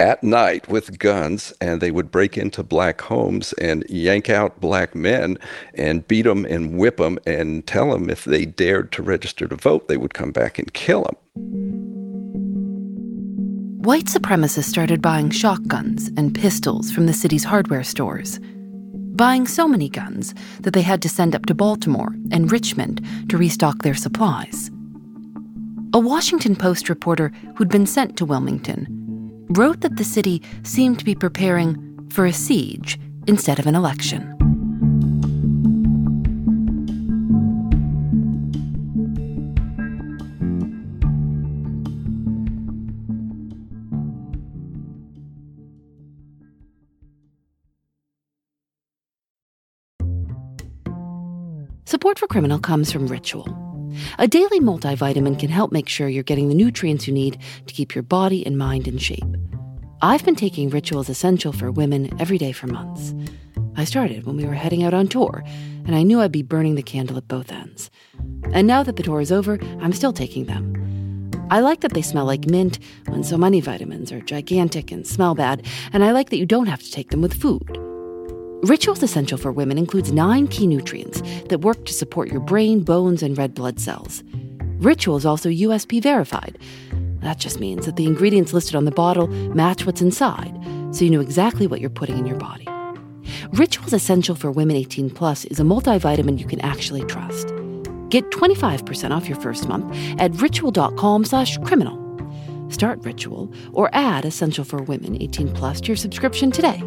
at 0.00 0.22
night 0.22 0.70
with 0.70 0.98
guns, 0.98 1.52
and 1.60 1.82
they 1.82 1.90
would 1.90 2.10
break 2.10 2.38
into 2.38 2.62
black 2.62 3.02
homes 3.02 3.52
and 3.54 3.84
yank 3.90 4.30
out 4.30 4.58
black 4.58 4.94
men 4.94 5.36
and 5.74 6.08
beat 6.08 6.22
them 6.22 6.46
and 6.46 6.78
whip 6.78 6.96
them 6.96 7.18
and 7.26 7.66
tell 7.66 7.90
them 7.90 8.08
if 8.08 8.24
they 8.24 8.46
dared 8.46 8.90
to 8.92 9.02
register 9.02 9.46
to 9.46 9.56
vote, 9.56 9.86
they 9.86 9.98
would 9.98 10.14
come 10.14 10.32
back 10.32 10.58
and 10.58 10.72
kill 10.72 11.02
them. 11.02 11.67
White 13.82 14.06
supremacists 14.06 14.64
started 14.64 15.00
buying 15.00 15.30
shotguns 15.30 16.10
and 16.16 16.34
pistols 16.34 16.90
from 16.90 17.06
the 17.06 17.12
city's 17.12 17.44
hardware 17.44 17.84
stores, 17.84 18.40
buying 19.14 19.46
so 19.46 19.68
many 19.68 19.88
guns 19.88 20.34
that 20.62 20.72
they 20.72 20.82
had 20.82 21.00
to 21.02 21.08
send 21.08 21.32
up 21.32 21.46
to 21.46 21.54
Baltimore 21.54 22.16
and 22.32 22.50
Richmond 22.50 23.06
to 23.28 23.38
restock 23.38 23.82
their 23.82 23.94
supplies. 23.94 24.72
A 25.94 26.00
Washington 26.00 26.56
Post 26.56 26.88
reporter 26.88 27.30
who'd 27.54 27.68
been 27.68 27.86
sent 27.86 28.16
to 28.16 28.24
Wilmington 28.24 28.88
wrote 29.50 29.80
that 29.82 29.96
the 29.96 30.02
city 30.02 30.42
seemed 30.64 30.98
to 30.98 31.04
be 31.04 31.14
preparing 31.14 32.08
for 32.10 32.26
a 32.26 32.32
siege 32.32 32.98
instead 33.28 33.60
of 33.60 33.68
an 33.68 33.76
election. 33.76 34.37
For 52.18 52.26
Criminal 52.26 52.58
comes 52.58 52.90
from 52.90 53.06
Ritual. 53.06 53.46
A 54.18 54.26
daily 54.26 54.58
multivitamin 54.58 55.38
can 55.38 55.50
help 55.50 55.70
make 55.70 55.88
sure 55.88 56.08
you're 56.08 56.24
getting 56.24 56.48
the 56.48 56.54
nutrients 56.56 57.06
you 57.06 57.14
need 57.14 57.38
to 57.68 57.72
keep 57.72 57.94
your 57.94 58.02
body 58.02 58.44
and 58.44 58.58
mind 58.58 58.88
in 58.88 58.98
shape. 58.98 59.22
I've 60.02 60.24
been 60.24 60.34
taking 60.34 60.68
Ritual's 60.68 61.08
Essential 61.08 61.52
for 61.52 61.70
Women 61.70 62.10
every 62.18 62.36
day 62.36 62.50
for 62.50 62.66
months. 62.66 63.14
I 63.76 63.84
started 63.84 64.26
when 64.26 64.36
we 64.36 64.46
were 64.46 64.54
heading 64.54 64.82
out 64.82 64.94
on 64.94 65.06
tour, 65.06 65.44
and 65.86 65.94
I 65.94 66.02
knew 66.02 66.20
I'd 66.20 66.32
be 66.32 66.42
burning 66.42 66.74
the 66.74 66.82
candle 66.82 67.18
at 67.18 67.28
both 67.28 67.52
ends. 67.52 67.88
And 68.52 68.66
now 68.66 68.82
that 68.82 68.96
the 68.96 69.04
tour 69.04 69.20
is 69.20 69.30
over, 69.30 69.56
I'm 69.80 69.92
still 69.92 70.12
taking 70.12 70.46
them. 70.46 71.30
I 71.52 71.60
like 71.60 71.82
that 71.82 71.92
they 71.92 72.02
smell 72.02 72.24
like 72.24 72.46
mint 72.46 72.80
when 73.06 73.22
so 73.22 73.38
many 73.38 73.60
vitamins 73.60 74.10
are 74.10 74.20
gigantic 74.22 74.90
and 74.90 75.06
smell 75.06 75.36
bad, 75.36 75.64
and 75.92 76.02
I 76.02 76.10
like 76.10 76.30
that 76.30 76.38
you 76.38 76.46
don't 76.46 76.66
have 76.66 76.82
to 76.82 76.90
take 76.90 77.10
them 77.10 77.22
with 77.22 77.40
food. 77.40 77.87
Rituals 78.62 79.04
Essential 79.04 79.38
for 79.38 79.52
Women 79.52 79.78
includes 79.78 80.10
nine 80.10 80.48
key 80.48 80.66
nutrients 80.66 81.22
that 81.48 81.60
work 81.60 81.84
to 81.84 81.94
support 81.94 82.28
your 82.28 82.40
brain, 82.40 82.80
bones, 82.80 83.22
and 83.22 83.38
red 83.38 83.54
blood 83.54 83.78
cells. 83.78 84.24
Ritual 84.80 85.16
is 85.16 85.24
also 85.24 85.48
USP 85.48 86.02
verified. 86.02 86.58
That 87.20 87.38
just 87.38 87.60
means 87.60 87.86
that 87.86 87.94
the 87.94 88.04
ingredients 88.06 88.52
listed 88.52 88.74
on 88.74 88.84
the 88.84 88.90
bottle 88.90 89.28
match 89.28 89.86
what's 89.86 90.02
inside, 90.02 90.52
so 90.90 91.04
you 91.04 91.10
know 91.12 91.20
exactly 91.20 91.68
what 91.68 91.80
you're 91.80 91.88
putting 91.88 92.18
in 92.18 92.26
your 92.26 92.36
body. 92.36 92.66
Rituals 93.52 93.92
Essential 93.92 94.34
for 94.34 94.50
Women 94.50 94.74
18 94.74 95.10
Plus 95.10 95.44
is 95.44 95.60
a 95.60 95.64
multivitamin 95.64 96.36
you 96.36 96.46
can 96.46 96.60
actually 96.60 97.04
trust. 97.04 97.54
Get 98.08 98.28
25% 98.32 99.12
off 99.12 99.28
your 99.28 99.38
first 99.40 99.68
month 99.68 99.94
at 100.20 100.34
ritual.com 100.34 101.24
slash 101.24 101.58
criminal. 101.58 101.96
Start 102.70 103.04
Ritual 103.04 103.52
or 103.72 103.88
add 103.92 104.24
Essential 104.24 104.64
for 104.64 104.82
Women 104.82 105.22
18 105.22 105.54
Plus 105.54 105.80
to 105.82 105.86
your 105.86 105.96
subscription 105.96 106.50
today. 106.50 106.82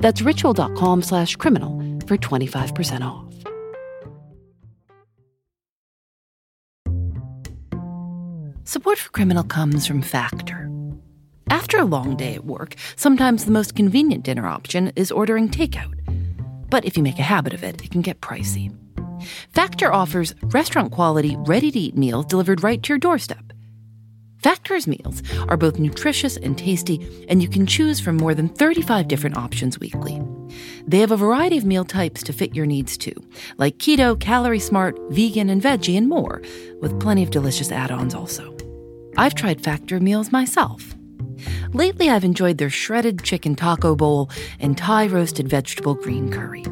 That's 0.00 0.22
ritual.com 0.22 1.02
slash 1.02 1.36
criminal 1.36 1.78
for 2.06 2.16
25% 2.16 3.02
off. 3.02 3.28
Support 8.64 8.98
for 8.98 9.10
Criminal 9.12 9.44
comes 9.44 9.86
from 9.86 10.02
Factor. 10.02 10.70
After 11.48 11.78
a 11.78 11.86
long 11.86 12.16
day 12.16 12.34
at 12.34 12.44
work, 12.44 12.74
sometimes 12.96 13.46
the 13.46 13.50
most 13.50 13.74
convenient 13.74 14.24
dinner 14.24 14.46
option 14.46 14.92
is 14.94 15.10
ordering 15.10 15.48
takeout. 15.48 15.94
But 16.68 16.84
if 16.84 16.94
you 16.96 17.02
make 17.02 17.18
a 17.18 17.22
habit 17.22 17.54
of 17.54 17.64
it, 17.64 17.82
it 17.82 17.90
can 17.90 18.02
get 18.02 18.20
pricey. 18.20 18.76
Factor 19.54 19.90
offers 19.90 20.34
restaurant 20.42 20.92
quality, 20.92 21.36
ready 21.38 21.70
to 21.70 21.78
eat 21.78 21.96
meals 21.96 22.26
delivered 22.26 22.62
right 22.62 22.82
to 22.82 22.88
your 22.90 22.98
doorstep. 22.98 23.52
Factor's 24.42 24.86
meals 24.86 25.22
are 25.48 25.56
both 25.56 25.80
nutritious 25.80 26.36
and 26.36 26.56
tasty, 26.56 27.26
and 27.28 27.42
you 27.42 27.48
can 27.48 27.66
choose 27.66 27.98
from 27.98 28.16
more 28.16 28.34
than 28.34 28.48
35 28.48 29.08
different 29.08 29.36
options 29.36 29.80
weekly. 29.80 30.22
They 30.86 31.00
have 31.00 31.10
a 31.10 31.16
variety 31.16 31.58
of 31.58 31.64
meal 31.64 31.84
types 31.84 32.22
to 32.24 32.32
fit 32.32 32.54
your 32.54 32.66
needs 32.66 32.96
too, 32.96 33.14
like 33.56 33.78
keto, 33.78 34.18
calorie 34.18 34.60
smart, 34.60 34.96
vegan, 35.10 35.50
and 35.50 35.60
veggie, 35.60 35.98
and 35.98 36.08
more, 36.08 36.40
with 36.80 37.00
plenty 37.00 37.24
of 37.24 37.30
delicious 37.30 37.72
add 37.72 37.90
ons 37.90 38.14
also. 38.14 38.56
I've 39.16 39.34
tried 39.34 39.60
Factor 39.60 39.98
meals 39.98 40.30
myself. 40.30 40.94
Lately, 41.72 42.08
I've 42.08 42.24
enjoyed 42.24 42.58
their 42.58 42.70
shredded 42.70 43.24
chicken 43.24 43.56
taco 43.56 43.96
bowl 43.96 44.30
and 44.60 44.78
Thai 44.78 45.08
roasted 45.08 45.48
vegetable 45.48 45.94
green 45.94 46.30
curry. 46.30 46.64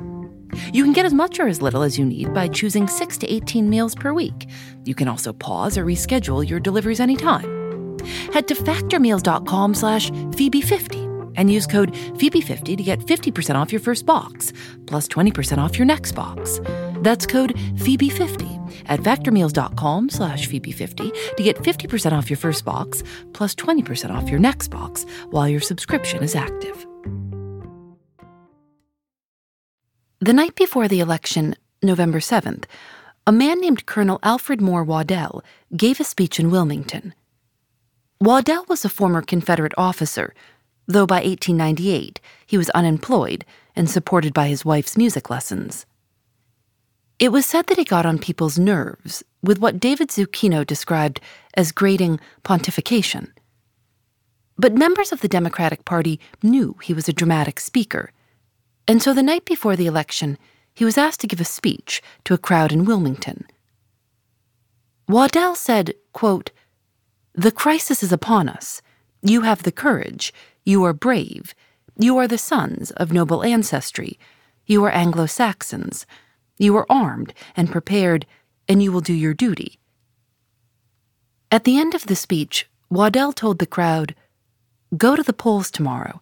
You 0.72 0.84
can 0.84 0.92
get 0.92 1.04
as 1.04 1.12
much 1.12 1.38
or 1.38 1.48
as 1.48 1.60
little 1.60 1.82
as 1.82 1.98
you 1.98 2.04
need 2.04 2.32
by 2.32 2.48
choosing 2.48 2.86
6 2.88 3.18
to 3.18 3.32
18 3.32 3.68
meals 3.68 3.94
per 3.94 4.12
week. 4.12 4.48
You 4.84 4.94
can 4.94 5.08
also 5.08 5.32
pause 5.32 5.76
or 5.76 5.84
reschedule 5.84 6.48
your 6.48 6.60
deliveries 6.60 7.00
anytime. 7.00 7.55
Head 8.32 8.48
to 8.48 8.54
factormeals.com 8.54 9.74
slash 9.74 10.10
Phoebe50 10.10 11.06
and 11.36 11.52
use 11.52 11.66
code 11.66 11.92
Phoebe50 11.92 12.76
to 12.76 12.82
get 12.82 13.00
50% 13.00 13.54
off 13.54 13.72
your 13.72 13.80
first 13.80 14.06
box, 14.06 14.52
plus 14.86 15.06
20% 15.08 15.58
off 15.58 15.78
your 15.78 15.86
next 15.86 16.12
box. 16.12 16.60
That's 17.00 17.26
code 17.26 17.54
Phoebe50 17.76 18.84
at 18.86 19.00
factormeals.com 19.00 20.10
slash 20.10 20.48
Phoebe50 20.48 21.36
to 21.36 21.42
get 21.42 21.56
50% 21.58 22.12
off 22.12 22.30
your 22.30 22.36
first 22.36 22.64
box, 22.64 23.02
plus 23.32 23.54
20% 23.54 24.10
off 24.10 24.28
your 24.28 24.40
next 24.40 24.68
box 24.68 25.04
while 25.30 25.48
your 25.48 25.60
subscription 25.60 26.22
is 26.22 26.34
active. 26.34 26.86
The 30.20 30.32
night 30.32 30.54
before 30.54 30.88
the 30.88 31.00
election, 31.00 31.54
November 31.82 32.20
7th, 32.20 32.64
a 33.26 33.32
man 33.32 33.60
named 33.60 33.86
Colonel 33.86 34.18
Alfred 34.22 34.60
Moore 34.60 34.82
Waddell 34.82 35.44
gave 35.76 36.00
a 36.00 36.04
speech 36.04 36.40
in 36.40 36.50
Wilmington. 36.50 37.12
Waddell 38.20 38.64
was 38.68 38.84
a 38.84 38.88
former 38.88 39.22
Confederate 39.22 39.74
officer, 39.76 40.34
though 40.86 41.06
by 41.06 41.16
1898 41.16 42.20
he 42.46 42.56
was 42.56 42.70
unemployed 42.70 43.44
and 43.74 43.90
supported 43.90 44.32
by 44.32 44.48
his 44.48 44.64
wife's 44.64 44.96
music 44.96 45.28
lessons. 45.28 45.86
It 47.18 47.32
was 47.32 47.46
said 47.46 47.66
that 47.66 47.78
he 47.78 47.84
got 47.84 48.06
on 48.06 48.18
people's 48.18 48.58
nerves 48.58 49.22
with 49.42 49.58
what 49.58 49.80
David 49.80 50.08
Zucchino 50.08 50.66
described 50.66 51.20
as 51.54 51.72
grating 51.72 52.20
pontification. 52.44 53.28
But 54.58 54.74
members 54.74 55.12
of 55.12 55.20
the 55.20 55.28
Democratic 55.28 55.84
Party 55.84 56.20
knew 56.42 56.76
he 56.82 56.94
was 56.94 57.08
a 57.08 57.12
dramatic 57.12 57.60
speaker 57.60 58.10
and 58.88 59.02
so 59.02 59.12
the 59.12 59.22
night 59.22 59.44
before 59.44 59.76
the 59.76 59.86
election, 59.86 60.38
he 60.74 60.84
was 60.84 60.98
asked 60.98 61.20
to 61.20 61.26
give 61.26 61.40
a 61.40 61.44
speech 61.44 62.02
to 62.24 62.34
a 62.34 62.38
crowd 62.38 62.72
in 62.72 62.84
Wilmington. 62.84 63.46
Waddell 65.08 65.54
said, 65.54 65.94
quote, 66.12 66.50
The 67.36 67.52
crisis 67.52 68.02
is 68.02 68.10
upon 68.12 68.48
us. 68.48 68.82
You 69.22 69.42
have 69.42 69.62
the 69.62 69.70
courage. 69.70 70.32
You 70.64 70.82
are 70.84 70.92
brave. 70.92 71.54
You 71.96 72.16
are 72.18 72.26
the 72.26 72.38
sons 72.38 72.90
of 72.92 73.12
noble 73.12 73.44
ancestry. 73.44 74.18
You 74.66 74.84
are 74.84 74.90
Anglo 74.90 75.26
Saxons. 75.26 76.06
You 76.58 76.76
are 76.76 76.90
armed 76.90 77.32
and 77.56 77.70
prepared, 77.70 78.26
and 78.68 78.82
you 78.82 78.90
will 78.90 79.00
do 79.00 79.14
your 79.14 79.34
duty. 79.34 79.78
At 81.52 81.62
the 81.62 81.78
end 81.78 81.94
of 81.94 82.06
the 82.06 82.16
speech, 82.16 82.68
Waddell 82.90 83.32
told 83.32 83.60
the 83.60 83.66
crowd, 83.66 84.16
Go 84.96 85.14
to 85.14 85.22
the 85.22 85.32
polls 85.32 85.70
tomorrow 85.70 86.20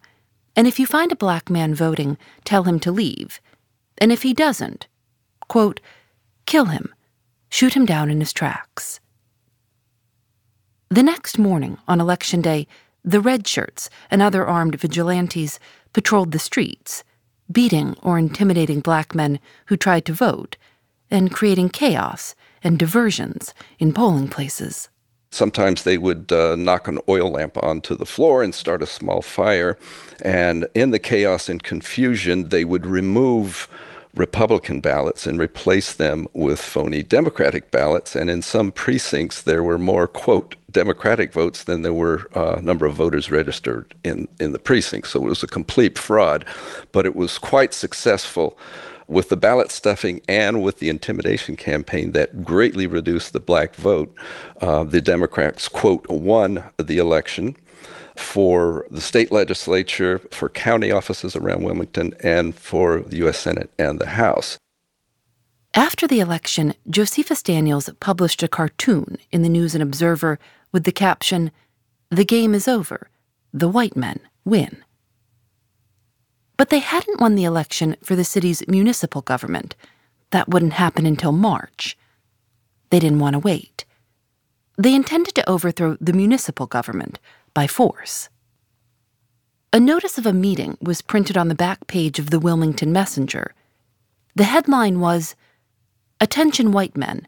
and 0.55 0.67
if 0.67 0.79
you 0.79 0.85
find 0.85 1.11
a 1.11 1.17
black 1.17 1.49
man 1.49 1.75
voting, 1.75 2.17
tell 2.45 2.63
him 2.63 2.79
to 2.79 2.91
leave. 2.91 3.41
And 3.97 4.11
if 4.11 4.21
he 4.21 4.33
doesn't, 4.33 4.87
quote, 5.47 5.81
kill 6.45 6.65
him, 6.65 6.93
shoot 7.49 7.73
him 7.73 7.85
down 7.85 8.09
in 8.09 8.19
his 8.19 8.31
tracks. 8.31 8.99
The 10.95 11.03
next 11.03 11.37
morning, 11.37 11.77
on 11.89 11.99
Election 11.99 12.39
Day, 12.39 12.67
the 13.03 13.19
red 13.19 13.45
shirts 13.45 13.89
and 14.09 14.21
other 14.21 14.47
armed 14.47 14.79
vigilantes 14.79 15.59
patrolled 15.91 16.31
the 16.31 16.39
streets, 16.39 17.03
beating 17.51 17.97
or 18.01 18.17
intimidating 18.17 18.79
black 18.79 19.13
men 19.13 19.41
who 19.65 19.75
tried 19.75 20.05
to 20.05 20.13
vote, 20.13 20.55
and 21.11 21.33
creating 21.33 21.67
chaos 21.67 22.33
and 22.63 22.79
diversions 22.79 23.53
in 23.77 23.91
polling 23.91 24.29
places. 24.29 24.87
Sometimes 25.31 25.83
they 25.83 25.97
would 25.97 26.31
uh, 26.31 26.55
knock 26.55 26.87
an 26.87 26.99
oil 27.09 27.29
lamp 27.29 27.61
onto 27.61 27.93
the 27.93 28.05
floor 28.05 28.41
and 28.41 28.55
start 28.55 28.81
a 28.81 28.87
small 28.87 29.21
fire. 29.21 29.77
And 30.21 30.65
in 30.73 30.91
the 30.91 30.99
chaos 30.99 31.49
and 31.49 31.61
confusion, 31.61 32.47
they 32.47 32.63
would 32.63 32.85
remove 32.85 33.67
Republican 34.15 34.79
ballots 34.79 35.27
and 35.27 35.39
replace 35.39 35.93
them 35.93 36.27
with 36.33 36.59
phony 36.59 37.03
Democratic 37.03 37.71
ballots. 37.71 38.15
And 38.15 38.29
in 38.29 38.41
some 38.41 38.71
precincts, 38.71 39.41
there 39.41 39.63
were 39.63 39.77
more, 39.77 40.07
quote, 40.07 40.55
Democratic 40.71 41.33
votes 41.33 41.63
than 41.63 41.81
there 41.81 41.93
were 41.93 42.27
a 42.33 42.57
uh, 42.57 42.61
number 42.61 42.85
of 42.85 42.95
voters 42.95 43.31
registered 43.31 43.93
in, 44.03 44.27
in 44.39 44.51
the 44.51 44.59
precinct. 44.59 45.07
So 45.07 45.25
it 45.25 45.29
was 45.29 45.43
a 45.43 45.47
complete 45.47 45.97
fraud, 45.97 46.45
but 46.91 47.05
it 47.05 47.15
was 47.15 47.37
quite 47.37 47.73
successful 47.73 48.57
with 49.07 49.29
the 49.29 49.37
ballot 49.37 49.71
stuffing 49.71 50.21
and 50.27 50.63
with 50.63 50.79
the 50.79 50.89
intimidation 50.89 51.55
campaign 51.55 52.11
that 52.13 52.43
greatly 52.43 52.87
reduced 52.87 53.33
the 53.33 53.39
black 53.39 53.75
vote, 53.75 54.13
uh, 54.61 54.83
the 54.83 55.01
Democrats, 55.01 55.67
quote, 55.67 56.07
won 56.09 56.63
the 56.77 56.97
election 56.97 57.55
for 58.15 58.85
the 58.89 59.01
state 59.01 59.31
legislature, 59.31 60.19
for 60.31 60.49
county 60.49 60.91
offices 60.91 61.35
around 61.35 61.63
Wilmington, 61.63 62.13
and 62.21 62.55
for 62.55 63.01
the 63.01 63.17
U.S. 63.17 63.39
Senate 63.39 63.69
and 63.77 63.99
the 63.99 64.07
House. 64.07 64.57
After 65.73 66.07
the 66.07 66.21
election, 66.21 66.73
Josephus 66.89 67.43
Daniels 67.43 67.89
published 67.99 68.41
a 68.41 68.47
cartoon 68.47 69.17
in 69.31 69.41
the 69.41 69.49
News 69.49 69.75
and 69.75 69.83
Observer 69.83 70.39
with 70.71 70.85
the 70.85 70.91
caption, 70.91 71.51
The 72.09 72.23
game 72.23 72.55
is 72.55 72.67
over. 72.67 73.09
The 73.53 73.67
white 73.67 73.95
men 73.95 74.21
win. 74.45 74.77
But 76.57 76.69
they 76.69 76.79
hadn't 76.79 77.19
won 77.19 77.35
the 77.35 77.43
election 77.43 77.97
for 78.01 78.15
the 78.15 78.23
city's 78.23 78.65
municipal 78.67 79.21
government. 79.21 79.75
That 80.31 80.47
wouldn't 80.47 80.73
happen 80.73 81.05
until 81.05 81.33
March. 81.33 81.97
They 82.89 82.99
didn't 82.99 83.19
want 83.19 83.33
to 83.33 83.39
wait. 83.39 83.83
They 84.77 84.95
intended 84.95 85.35
to 85.35 85.49
overthrow 85.49 85.97
the 85.99 86.13
municipal 86.13 86.67
government 86.67 87.19
by 87.55 87.65
force. 87.65 88.29
A 89.73 89.79
notice 89.79 90.19
of 90.19 90.27
a 90.27 90.33
meeting 90.33 90.77
was 90.79 91.01
printed 91.01 91.35
on 91.35 91.47
the 91.47 91.55
back 91.55 91.87
page 91.87 92.19
of 92.19 92.29
the 92.29 92.39
Wilmington 92.39 92.93
Messenger. 92.93 93.55
The 94.35 94.43
headline 94.43 94.99
was 94.99 95.35
Attention, 96.21 96.71
white 96.71 96.95
men. 96.95 97.27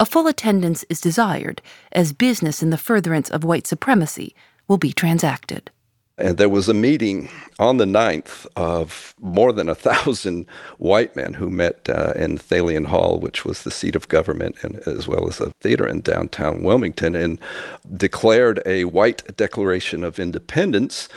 A 0.00 0.04
full 0.04 0.26
attendance 0.26 0.84
is 0.90 1.00
desired 1.00 1.62
as 1.92 2.12
business 2.12 2.62
in 2.62 2.70
the 2.70 2.76
furtherance 2.76 3.30
of 3.30 3.44
white 3.44 3.66
supremacy 3.66 4.34
will 4.66 4.76
be 4.76 4.92
transacted. 4.92 5.70
And 6.18 6.36
there 6.36 6.48
was 6.48 6.68
a 6.68 6.74
meeting 6.74 7.28
on 7.60 7.76
the 7.76 7.84
9th 7.84 8.46
of 8.56 9.14
more 9.20 9.52
than 9.52 9.68
a 9.68 9.74
thousand 9.74 10.46
white 10.78 11.14
men 11.14 11.34
who 11.34 11.48
met 11.48 11.88
uh, 11.88 12.12
in 12.16 12.38
Thalian 12.38 12.86
Hall, 12.86 13.18
which 13.20 13.44
was 13.44 13.62
the 13.62 13.70
seat 13.70 13.94
of 13.94 14.08
government, 14.08 14.56
and 14.62 14.76
as 14.86 15.06
well 15.06 15.28
as 15.28 15.40
a 15.40 15.50
theater 15.60 15.86
in 15.86 16.00
downtown 16.00 16.62
Wilmington, 16.62 17.14
and 17.14 17.38
declared 17.96 18.60
a 18.66 18.84
white 18.84 19.36
declaration 19.36 20.02
of 20.02 20.18
independence 20.18 21.08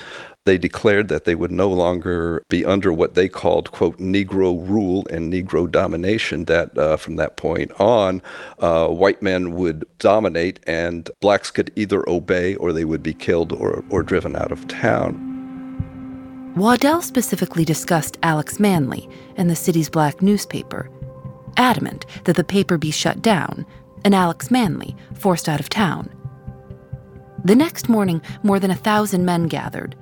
they 0.46 0.58
declared 0.58 1.08
that 1.10 1.26
they 1.26 1.36
would 1.36 1.52
no 1.52 1.70
longer 1.70 2.44
be 2.50 2.66
under 2.66 2.92
what 2.92 3.14
they 3.14 3.30
called, 3.30 3.72
quote, 3.72 3.98
Negro 4.00 4.68
rule 4.68 5.06
and 5.10 5.32
Negro 5.32 5.70
domination, 5.70 6.46
that 6.46 6.76
uh, 6.78 6.98
from 6.98 7.16
that 7.18 7.38
point 7.38 7.72
on, 7.80 8.22
uh, 8.60 8.88
white 8.88 9.22
men 9.22 9.54
would 9.54 9.86
dominate 10.00 10.60
and 10.66 11.12
blacks 11.20 11.52
could 11.52 11.72
either 11.76 12.08
obey 12.10 12.56
or 12.56 12.74
they 12.74 12.86
would 12.86 13.04
be 13.04 13.14
killed 13.14 13.54
or, 13.54 13.84
or 13.90 14.02
driven 14.02 14.36
out 14.36 14.52
of 14.52 14.68
town. 14.68 15.28
Waddell 16.56 17.02
specifically 17.02 17.64
discussed 17.64 18.18
Alex 18.24 18.60
Manly 18.60 19.08
and 19.38 19.50
the 19.50 19.56
city's 19.56 19.90
black 19.90 20.22
newspaper, 20.22 20.90
adamant 21.56 22.06
that 22.26 22.36
the 22.36 22.44
paper 22.44 22.78
be 22.78 22.92
shut 22.92 23.22
down 23.22 23.66
and 24.04 24.16
Alex 24.16 24.50
Manly 24.50 24.96
forced 25.14 25.48
out 25.48 25.60
of 25.60 25.70
town. 25.70 26.10
The 27.44 27.56
next 27.56 27.90
morning, 27.90 28.22
more 28.44 28.60
than 28.60 28.70
a 28.72 28.76
thousand 28.76 29.26
men 29.26 29.48
gathered, 29.48 29.96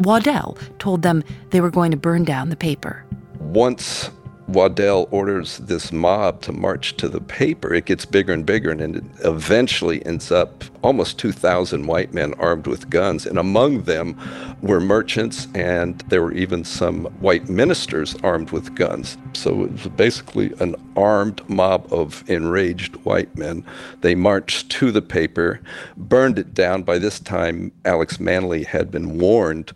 Waddell 0.00 0.56
told 0.78 1.02
them 1.02 1.22
they 1.50 1.60
were 1.60 1.70
going 1.70 1.90
to 1.90 1.96
burn 1.96 2.24
down 2.24 2.50
the 2.50 2.56
paper. 2.56 3.04
Once 3.40 4.10
Waddell 4.48 5.08
orders 5.10 5.58
this 5.58 5.92
mob 5.92 6.40
to 6.42 6.52
march 6.52 6.96
to 6.96 7.08
the 7.08 7.20
paper, 7.20 7.74
it 7.74 7.84
gets 7.84 8.06
bigger 8.06 8.32
and 8.32 8.46
bigger, 8.46 8.70
and 8.70 8.96
it 8.96 9.04
eventually 9.24 10.04
ends 10.06 10.32
up 10.32 10.64
almost 10.82 11.18
2,000 11.18 11.86
white 11.86 12.14
men 12.14 12.32
armed 12.34 12.66
with 12.66 12.88
guns. 12.88 13.26
And 13.26 13.38
among 13.38 13.82
them 13.82 14.18
were 14.62 14.80
merchants, 14.80 15.48
and 15.54 16.00
there 16.08 16.22
were 16.22 16.32
even 16.32 16.64
some 16.64 17.04
white 17.20 17.48
ministers 17.48 18.16
armed 18.22 18.50
with 18.50 18.74
guns. 18.74 19.18
So 19.34 19.64
it 19.64 19.72
was 19.72 19.88
basically 19.88 20.54
an 20.60 20.76
armed 20.96 21.42
mob 21.48 21.92
of 21.92 22.24
enraged 22.28 22.96
white 23.04 23.36
men. 23.36 23.64
They 24.00 24.14
marched 24.14 24.70
to 24.70 24.90
the 24.90 25.02
paper, 25.02 25.60
burned 25.96 26.38
it 26.38 26.54
down. 26.54 26.84
By 26.84 26.98
this 26.98 27.20
time, 27.20 27.70
Alex 27.84 28.18
Manly 28.18 28.64
had 28.64 28.90
been 28.90 29.18
warned 29.18 29.72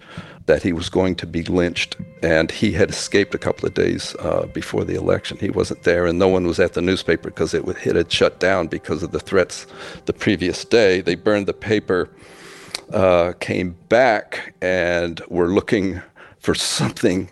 that 0.47 0.63
he 0.63 0.73
was 0.73 0.89
going 0.89 1.15
to 1.17 1.27
be 1.27 1.43
lynched, 1.45 1.97
and 2.23 2.51
he 2.51 2.73
had 2.73 2.91
escaped 2.91 3.35
a 3.35 3.39
couple 3.39 3.67
of 3.67 3.75
days 3.75 4.17
uh, 4.19 4.47
before 4.53 4.85
the 4.85 4.95
election. 4.95 5.39
He 5.39 5.51
wasn't 5.51 5.83
there, 5.85 6.07
and 6.07 6.19
no 6.19 6.29
one 6.29 6.47
was 6.47 6.59
at 6.59 6.75
the 6.75 6.83
newspaper 6.83 7.31
because 7.31 7.55
it, 7.55 7.67
it 7.85 7.97
had 7.97 8.11
shut 8.11 8.41
down 8.41 8.67
because 8.67 9.03
of 9.03 9.13
the 9.13 9.21
threats 9.21 9.67
the 10.07 10.13
previous 10.13 10.65
day. 10.65 11.01
They 11.01 11.15
burned 11.15 11.47
the 11.47 11.55
paper, 11.55 12.11
uh, 12.93 13.33
came 13.41 13.77
back, 13.89 14.55
and 14.61 15.21
were 15.29 15.49
looking 15.49 16.03
for 16.39 16.55
something 16.55 17.31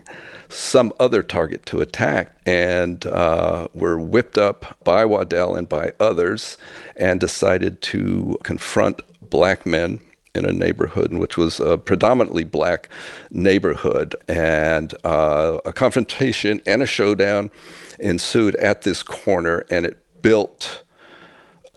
some 0.51 0.91
other 0.99 1.23
target 1.23 1.65
to 1.65 1.79
attack 1.81 2.35
and 2.45 3.05
uh, 3.05 3.67
were 3.73 3.97
whipped 3.97 4.37
up 4.37 4.77
by 4.83 5.05
Waddell 5.05 5.55
and 5.55 5.67
by 5.67 5.93
others 5.99 6.57
and 6.97 7.19
decided 7.19 7.81
to 7.83 8.37
confront 8.43 9.01
black 9.29 9.65
men 9.65 9.99
in 10.33 10.45
a 10.45 10.51
neighborhood 10.51 11.13
which 11.13 11.37
was 11.37 11.59
a 11.59 11.77
predominantly 11.77 12.43
black 12.43 12.89
neighborhood. 13.31 14.15
And 14.27 14.93
uh, 15.03 15.59
a 15.65 15.73
confrontation 15.73 16.61
and 16.65 16.81
a 16.81 16.85
showdown 16.85 17.51
ensued 17.99 18.55
at 18.55 18.83
this 18.83 19.03
corner, 19.03 19.65
and 19.69 19.85
it 19.85 19.97
built 20.21 20.83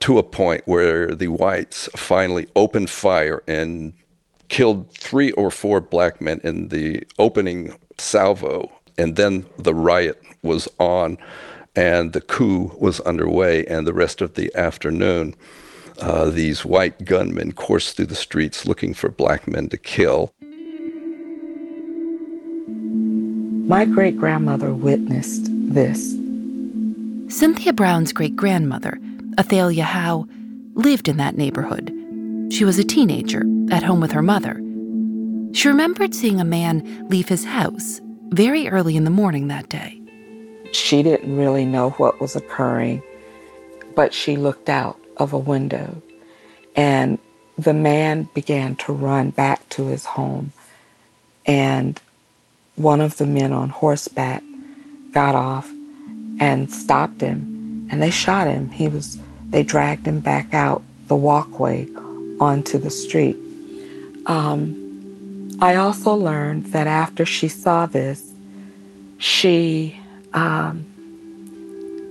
to 0.01 0.19
a 0.19 0.23
point 0.23 0.63
where 0.67 1.15
the 1.15 1.29
whites 1.29 1.89
finally 1.97 2.47
opened 2.55 2.91
fire 2.91 3.43
and 3.47 3.93
killed 4.49 4.91
three 4.93 5.33
or 5.33 5.51
four 5.51 5.81
black 5.81 6.21
men 6.21 6.41
in 6.45 6.69
the 6.69 7.03
opening 7.19 7.75
salvo. 7.99 8.71
And 8.99 9.17
then 9.17 9.47
the 9.59 9.75
riot 9.75 10.23
was 10.43 10.69
on 10.79 11.19
and 11.75 12.13
the 12.13 12.21
coup 12.21 12.73
was 12.79 13.01
underway. 13.01 13.65
And 13.67 13.87
the 13.87 13.95
rest 13.95 14.21
of 14.21 14.35
the 14.35 14.55
afternoon, 14.55 15.35
uh, 16.01 16.31
these 16.31 16.65
white 16.65 17.05
gunmen 17.05 17.53
course 17.53 17.93
through 17.93 18.07
the 18.07 18.15
streets 18.15 18.67
looking 18.67 18.95
for 18.95 19.09
black 19.09 19.47
men 19.47 19.69
to 19.69 19.77
kill. 19.77 20.33
My 23.67 23.85
great 23.85 24.19
grandmother 24.19 24.75
witnessed 24.75 25.47
this. 25.51 26.11
Cynthia 27.29 27.73
Brown's 27.73 28.13
great 28.13 28.37
grandmother, 28.37 28.99
Athalia 29.39 29.85
Howe, 29.85 30.27
lived 30.75 31.09
in 31.09 31.17
that 31.17 31.37
neighborhood. 31.37 31.93
She 32.51 32.65
was 32.65 32.79
a 32.79 32.85
teenager 32.85 33.45
at 33.71 33.83
home 33.83 34.01
with 34.01 34.13
her 34.13 34.23
mother. 34.23 34.61
She 35.55 35.69
remembered 35.69 36.15
seeing 36.15 36.41
a 36.41 36.45
man 36.45 37.09
leave 37.09 37.29
his 37.29 37.45
house 37.45 38.01
very 38.31 38.69
early 38.69 38.97
in 38.97 39.05
the 39.05 39.11
morning 39.11 39.49
that 39.49 39.69
day. 39.69 40.01
She 40.73 41.03
didn't 41.03 41.37
really 41.37 41.65
know 41.65 41.91
what 41.91 42.21
was 42.21 42.37
occurring, 42.37 43.03
but 43.95 44.13
she 44.13 44.37
looked 44.37 44.69
out 44.69 45.01
of 45.17 45.33
a 45.33 45.39
window 45.39 46.03
and 46.77 47.19
the 47.57 47.75
man 47.75 48.29
began 48.35 48.77
to 48.77 48.93
run 48.93 49.31
back 49.31 49.69
to 49.71 49.87
his 49.87 50.05
home. 50.05 50.53
And 51.47 52.01
one 52.77 53.01
of 53.01 53.17
the 53.17 53.27
men 53.27 53.53
on 53.53 53.69
horseback 53.69 54.43
got 55.13 55.35
off 55.35 55.71
and 56.41 56.71
stopped 56.73 57.21
him 57.21 57.89
and 57.91 58.03
they 58.03 58.11
shot 58.11 58.47
him. 58.47 58.71
He 58.71 58.89
was 58.89 59.19
they 59.51 59.63
dragged 59.63 60.07
him 60.07 60.21
back 60.21 60.53
out 60.53 60.83
the 61.07 61.15
walkway 61.15 61.87
onto 62.41 62.79
the 62.79 62.91
street. 62.91 63.37
Um, 64.27 65.57
I 65.61 65.77
also 65.77 66.15
learned 66.15 66.67
that 66.67 66.89
after 66.89 67.25
she 67.25 67.47
saw 67.47 67.87
this, 67.87 68.33
she 69.19 70.01
um, 70.33 70.87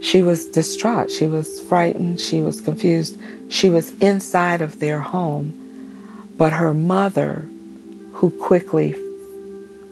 she 0.04 0.22
was 0.22 0.46
distraught. 0.48 1.10
She 1.10 1.28
was 1.28 1.62
frightened. 1.62 2.20
She 2.20 2.42
was 2.42 2.60
confused. 2.60 3.18
She 3.50 3.70
was 3.70 3.92
inside 4.00 4.62
of 4.62 4.82
their 4.82 5.00
home, 5.00 6.28
but 6.36 6.52
her 6.52 6.74
mother, 6.74 7.48
who 8.12 8.30
quickly 8.30 8.96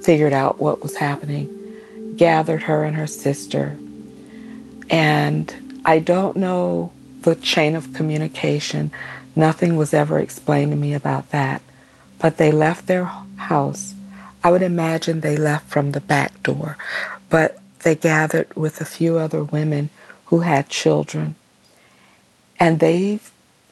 figured 0.02 0.34
out 0.34 0.60
what 0.60 0.84
was 0.84 0.98
happening, 0.98 1.48
gathered 2.18 2.64
her 2.64 2.84
and 2.84 2.98
her 2.98 3.08
sister. 3.08 3.78
And 4.90 5.82
I 5.86 6.00
don't 6.00 6.36
know 6.36 6.92
the 7.22 7.36
chain 7.36 7.78
of 7.78 7.94
communication. 7.94 8.92
Nothing 9.38 9.78
was 9.78 9.94
ever 9.94 10.20
explained 10.20 10.74
to 10.74 10.78
me 10.78 10.94
about 10.94 11.30
that. 11.32 11.62
But 12.20 12.36
they 12.36 12.52
left 12.52 12.88
their 12.88 13.06
house. 13.06 13.96
I 14.44 14.52
would 14.52 14.62
imagine 14.62 15.22
they 15.22 15.38
left 15.38 15.70
from 15.70 15.94
the 15.94 16.02
back 16.02 16.44
door, 16.44 16.78
but 17.30 17.62
they 17.84 17.96
gathered 17.96 18.54
with 18.58 18.82
a 18.82 18.86
few 18.86 19.18
other 19.18 19.46
women 19.46 19.90
who 20.32 20.40
had 20.40 20.70
children. 20.70 21.36
And 22.58 22.80
they, 22.80 23.20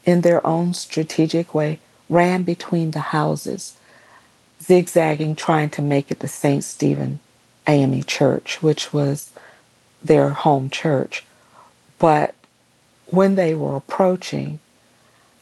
in 0.03 0.21
their 0.21 0.45
own 0.45 0.73
strategic 0.73 1.55
way, 1.55 1.79
ran 2.09 2.43
between 2.43 2.91
the 2.91 2.99
houses, 2.99 3.77
zigzagging, 4.61 5.37
trying 5.37 5.69
to 5.69 5.81
make 5.81 6.11
it 6.11 6.19
to 6.19 6.27
St. 6.27 6.61
Stephen 6.61 7.21
AME 7.65 8.03
Church, 8.03 8.61
which 8.61 8.91
was 8.91 9.31
their 10.03 10.31
home 10.31 10.69
church. 10.69 11.23
But 11.97 12.35
when 13.05 13.35
they 13.35 13.55
were 13.55 13.77
approaching, 13.77 14.59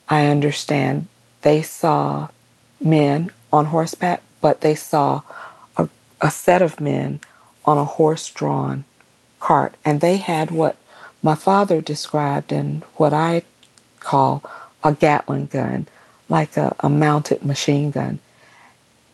I 0.08 0.28
understand 0.28 1.08
they 1.42 1.64
saw 1.64 2.28
men 2.80 3.32
on 3.52 3.66
horseback, 3.66 4.22
but 4.40 4.62
they 4.62 4.76
saw 4.76 5.24
a, 5.78 5.90
a 6.22 6.30
set 6.30 6.62
of 6.62 6.80
men 6.80 7.22
on 7.66 7.80
a 7.80 7.86
horse 7.86 8.30
drawn 8.30 8.86
cart. 9.40 9.74
And 9.84 10.00
they 10.00 10.18
had 10.18 10.52
what 10.52 10.76
my 11.28 11.36
father 11.36 11.82
described 11.82 12.54
in 12.54 12.82
what 12.96 13.12
I 13.12 13.42
call 14.00 14.50
a 14.82 14.94
Gatling 14.94 15.48
gun, 15.48 15.86
like 16.30 16.56
a, 16.56 16.74
a 16.80 16.88
mounted 16.88 17.44
machine 17.44 17.92
gun. 17.92 18.20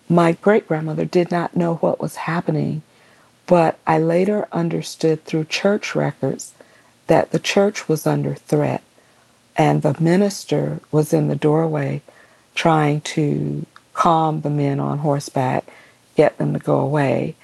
My 0.07 0.33
great 0.33 0.67
grandmother 0.67 1.05
did 1.05 1.31
not 1.31 1.57
know 1.57 1.73
what 1.77 1.99
was 1.99 2.27
happening, 2.29 2.83
but 3.47 3.79
I 3.87 3.97
later 3.97 4.47
understood 4.51 5.25
through 5.25 5.45
church 5.45 5.95
records 5.95 6.53
that 7.07 7.31
the 7.31 7.39
church 7.39 7.89
was 7.89 8.05
under 8.05 8.35
threat 8.35 8.83
and 9.57 9.81
the 9.81 9.99
minister 9.99 10.81
was 10.91 11.13
in 11.13 11.29
the 11.29 11.35
doorway 11.35 12.03
trying 12.53 13.01
to 13.17 13.65
calm 13.95 14.41
the 14.41 14.51
men 14.51 14.79
on 14.79 14.99
horseback, 14.99 15.65
get 16.15 16.37
them 16.37 16.53
to 16.53 16.59
go 16.59 16.79
away. 16.79 17.35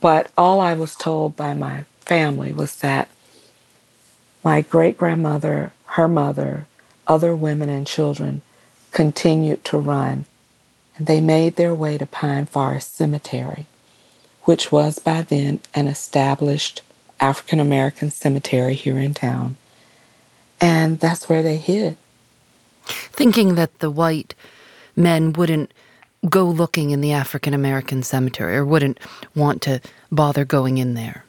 But 0.00 0.28
all 0.36 0.58
I 0.58 0.74
was 0.74 0.96
told 0.96 1.36
by 1.36 1.54
my 1.54 1.84
family 2.00 2.52
was 2.52 2.74
that 2.80 3.08
my 4.48 4.62
great 4.62 4.96
grandmother, 4.96 5.70
her 5.84 6.08
mother, 6.08 6.66
other 7.06 7.36
women 7.36 7.68
and 7.68 7.86
children 7.86 8.40
continued 8.92 9.62
to 9.62 9.76
run, 9.76 10.24
and 10.96 11.06
they 11.06 11.20
made 11.20 11.56
their 11.56 11.74
way 11.74 11.98
to 11.98 12.06
Pine 12.06 12.46
Forest 12.46 12.96
Cemetery, 12.96 13.66
which 14.44 14.72
was 14.72 14.98
by 14.98 15.20
then 15.20 15.60
an 15.74 15.86
established 15.86 16.80
African 17.20 17.60
American 17.60 18.10
cemetery 18.10 18.72
here 18.72 18.96
in 18.96 19.12
town. 19.12 19.58
And 20.62 20.98
that's 20.98 21.28
where 21.28 21.42
they 21.42 21.58
hid. 21.58 21.98
Thinking 22.86 23.54
that 23.56 23.80
the 23.80 23.90
white 23.90 24.34
men 24.96 25.34
wouldn't 25.34 25.74
go 26.26 26.44
looking 26.46 26.88
in 26.88 27.02
the 27.02 27.12
African 27.12 27.52
American 27.52 28.02
cemetery 28.02 28.56
or 28.56 28.64
wouldn't 28.64 28.98
want 29.34 29.60
to 29.60 29.82
bother 30.10 30.46
going 30.46 30.78
in 30.78 30.94
there. 30.94 31.26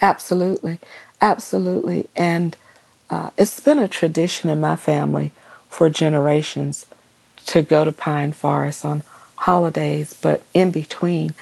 Absolutely. 0.00 0.78
Absolutely. 1.20 2.08
And 2.16 2.56
uh, 3.10 3.30
it's 3.36 3.60
been 3.60 3.78
a 3.78 3.88
tradition 3.88 4.50
in 4.50 4.60
my 4.60 4.76
family 4.76 5.32
for 5.68 5.90
generations 5.90 6.86
to 7.46 7.62
go 7.62 7.84
to 7.84 7.92
Pine 7.92 8.32
Forest 8.32 8.84
on 8.84 9.02
holidays, 9.36 10.14
but 10.20 10.42
in 10.54 10.70
between 10.70 11.34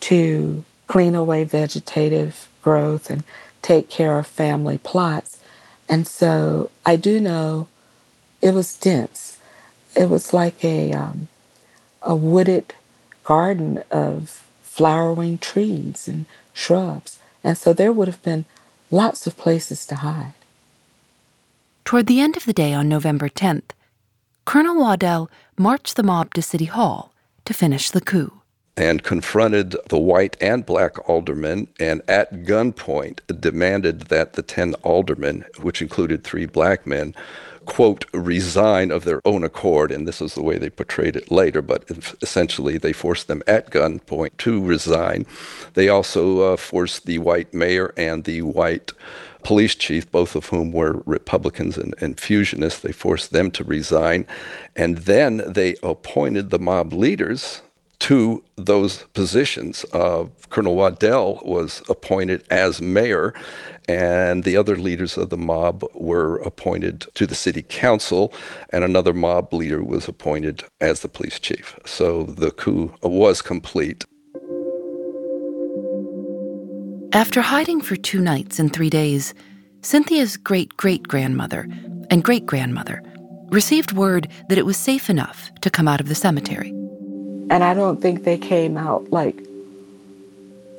to 0.00 0.64
clean 0.86 1.14
away 1.14 1.44
vegetative 1.44 2.48
growth 2.62 3.10
and 3.10 3.24
take 3.62 3.90
care 3.90 4.18
of 4.18 4.26
family 4.26 4.78
plots. 4.78 5.38
And 5.88 6.06
so 6.06 6.70
I 6.86 6.96
do 6.96 7.20
know 7.20 7.68
it 8.40 8.54
was 8.54 8.76
dense. 8.76 9.38
It 9.96 10.08
was 10.08 10.32
like 10.32 10.64
a 10.64 10.92
um, 10.92 11.28
a 12.02 12.14
wooded 12.14 12.74
garden 13.24 13.82
of 13.90 14.44
flowering 14.62 15.38
trees 15.38 16.06
and 16.06 16.26
shrubs. 16.52 17.18
And 17.42 17.58
so 17.58 17.72
there 17.72 17.92
would 17.92 18.08
have 18.08 18.22
been 18.22 18.44
lots 18.90 19.26
of 19.26 19.36
places 19.36 19.86
to 19.86 19.96
hide. 19.96 20.34
Toward 21.84 22.06
the 22.06 22.20
end 22.20 22.36
of 22.36 22.44
the 22.44 22.52
day 22.52 22.72
on 22.74 22.88
November 22.88 23.28
10th, 23.28 23.70
Colonel 24.44 24.76
Waddell 24.76 25.30
marched 25.58 25.96
the 25.96 26.02
mob 26.02 26.34
to 26.34 26.42
City 26.42 26.66
Hall 26.66 27.12
to 27.44 27.54
finish 27.54 27.90
the 27.90 28.00
coup. 28.00 28.32
And 28.76 29.02
confronted 29.02 29.74
the 29.88 29.98
white 29.98 30.36
and 30.40 30.64
black 30.64 31.08
aldermen, 31.08 31.68
and 31.80 32.00
at 32.06 32.44
gunpoint 32.44 33.20
demanded 33.40 34.02
that 34.02 34.34
the 34.34 34.42
10 34.42 34.74
aldermen, 34.82 35.44
which 35.60 35.82
included 35.82 36.22
three 36.22 36.46
black 36.46 36.86
men, 36.86 37.14
quote, 37.68 38.06
resign 38.14 38.90
of 38.90 39.04
their 39.04 39.20
own 39.26 39.44
accord. 39.44 39.92
And 39.92 40.08
this 40.08 40.22
is 40.22 40.34
the 40.34 40.42
way 40.42 40.56
they 40.56 40.70
portrayed 40.70 41.14
it 41.16 41.30
later, 41.30 41.60
but 41.60 41.84
essentially 42.22 42.78
they 42.78 42.94
forced 42.94 43.28
them 43.28 43.42
at 43.46 43.70
gunpoint 43.70 44.38
to 44.38 44.64
resign. 44.64 45.26
They 45.74 45.88
also 45.88 46.40
uh, 46.40 46.56
forced 46.56 47.04
the 47.04 47.18
white 47.18 47.52
mayor 47.52 47.92
and 47.96 48.24
the 48.24 48.40
white 48.42 48.92
police 49.44 49.74
chief, 49.74 50.10
both 50.10 50.34
of 50.34 50.46
whom 50.46 50.72
were 50.72 51.02
Republicans 51.04 51.76
and, 51.76 51.94
and 52.00 52.18
fusionists. 52.18 52.80
They 52.80 52.92
forced 52.92 53.32
them 53.32 53.50
to 53.52 53.64
resign. 53.64 54.26
And 54.74 54.98
then 54.98 55.42
they 55.46 55.76
appointed 55.82 56.48
the 56.48 56.58
mob 56.58 56.94
leaders 56.94 57.60
to 58.00 58.44
those 58.56 59.04
positions. 59.14 59.84
Uh, 59.92 60.26
Colonel 60.50 60.76
Waddell 60.76 61.40
was 61.44 61.82
appointed 61.88 62.44
as 62.50 62.80
mayor, 62.80 63.34
and 63.88 64.44
the 64.44 64.56
other 64.56 64.76
leaders 64.76 65.16
of 65.16 65.30
the 65.30 65.36
mob 65.36 65.84
were 65.94 66.36
appointed 66.38 67.06
to 67.14 67.26
the 67.26 67.34
city 67.34 67.62
council, 67.62 68.32
and 68.70 68.84
another 68.84 69.12
mob 69.12 69.52
leader 69.52 69.82
was 69.82 70.08
appointed 70.08 70.62
as 70.80 71.00
the 71.00 71.08
police 71.08 71.38
chief. 71.38 71.78
So 71.84 72.24
the 72.24 72.50
coup 72.50 72.92
was 73.02 73.42
complete. 73.42 74.04
After 77.12 77.40
hiding 77.40 77.80
for 77.80 77.96
two 77.96 78.20
nights 78.20 78.58
and 78.58 78.72
three 78.72 78.90
days, 78.90 79.32
Cynthia's 79.80 80.36
great 80.36 80.76
great 80.76 81.08
grandmother 81.08 81.66
and 82.10 82.22
great 82.22 82.44
grandmother 82.44 83.02
received 83.50 83.92
word 83.92 84.28
that 84.48 84.58
it 84.58 84.66
was 84.66 84.76
safe 84.76 85.08
enough 85.08 85.50
to 85.62 85.70
come 85.70 85.88
out 85.88 86.00
of 86.00 86.08
the 86.08 86.14
cemetery. 86.14 86.77
And 87.50 87.64
I 87.64 87.74
don't 87.74 88.00
think 88.00 88.24
they 88.24 88.38
came 88.38 88.76
out 88.76 89.10
like 89.10 89.36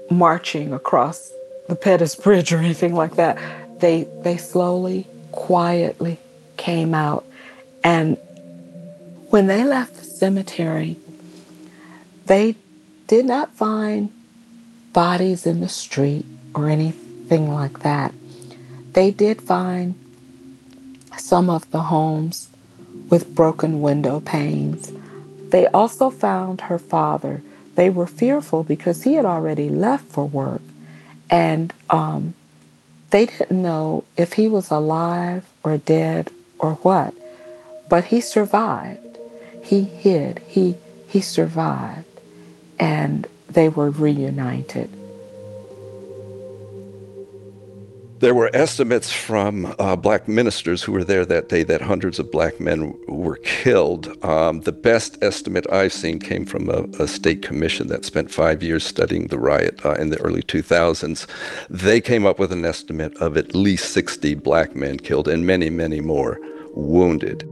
marching 0.09 0.73
across 0.73 1.31
the 1.67 1.75
Pettus 1.75 2.15
Bridge 2.15 2.51
or 2.51 2.57
anything 2.57 2.93
like 2.93 3.15
that. 3.15 3.37
They 3.79 4.07
they 4.23 4.37
slowly, 4.37 5.07
quietly 5.31 6.19
came 6.57 6.93
out. 6.93 7.25
And 7.83 8.17
when 9.29 9.47
they 9.47 9.63
left 9.63 9.95
the 9.95 10.03
cemetery, 10.03 10.97
they 12.25 12.55
did 13.07 13.25
not 13.25 13.53
find 13.55 14.11
bodies 14.93 15.45
in 15.45 15.61
the 15.61 15.69
street 15.69 16.25
or 16.53 16.69
anything 16.69 17.53
like 17.53 17.79
that. 17.79 18.13
They 18.93 19.11
did 19.11 19.41
find 19.41 19.95
some 21.17 21.49
of 21.49 21.69
the 21.71 21.83
homes 21.83 22.49
with 23.09 23.33
broken 23.35 23.81
window 23.81 24.19
panes. 24.19 24.91
They 25.49 25.67
also 25.67 26.09
found 26.09 26.61
her 26.61 26.79
father. 26.79 27.41
They 27.75 27.89
were 27.89 28.07
fearful 28.07 28.63
because 28.63 29.03
he 29.03 29.13
had 29.13 29.25
already 29.25 29.69
left 29.69 30.05
for 30.05 30.27
work 30.27 30.61
and 31.29 31.73
um, 31.89 32.33
they 33.11 33.27
didn't 33.27 33.61
know 33.61 34.03
if 34.17 34.33
he 34.33 34.47
was 34.47 34.71
alive 34.71 35.45
or 35.63 35.77
dead 35.77 36.31
or 36.57 36.73
what. 36.75 37.13
But 37.87 38.05
he 38.05 38.21
survived. 38.21 39.17
He 39.63 39.83
hid. 39.83 40.41
He, 40.47 40.75
he 41.07 41.21
survived. 41.21 42.05
And 42.79 43.27
they 43.47 43.69
were 43.69 43.89
reunited. 43.89 44.89
There 48.19 48.35
were 48.35 48.49
estimates 48.53 49.13
from 49.13 49.73
uh, 49.79 49.95
black 49.95 50.27
ministers 50.27 50.83
who 50.83 50.91
were 50.91 51.05
there 51.05 51.25
that 51.25 51.47
day 51.47 51.63
that 51.63 51.79
hundreds 51.79 52.19
of 52.19 52.29
black 52.29 52.59
men 52.59 52.93
were 53.07 53.37
killed. 53.37 54.13
Um, 54.25 54.59
the 54.59 54.73
best 54.73 55.17
estimate 55.23 55.65
I've 55.71 55.93
seen 55.93 56.19
came 56.19 56.45
from 56.45 56.69
a, 56.69 56.83
a, 57.01 57.07
state 57.07 57.41
commission 57.41 57.87
that 57.87 58.03
spent 58.03 58.29
five 58.29 58.61
years 58.61 58.83
studying 58.83 59.27
the 59.27 59.39
riot 59.39 59.79
uh, 59.85 59.93
in 59.93 60.09
the 60.09 60.19
early 60.19 60.43
2000s. 60.43 61.27
They 61.69 62.01
came 62.01 62.25
up 62.25 62.39
with 62.39 62.51
an 62.51 62.65
estimate 62.65 63.15
of 63.21 63.37
at 63.37 63.55
least 63.55 63.93
60 63.93 64.35
black 64.35 64.75
men 64.75 64.99
killed 64.99 65.29
and 65.29 65.47
many, 65.47 65.69
many 65.69 66.01
more 66.01 66.41
wounded. 66.73 67.49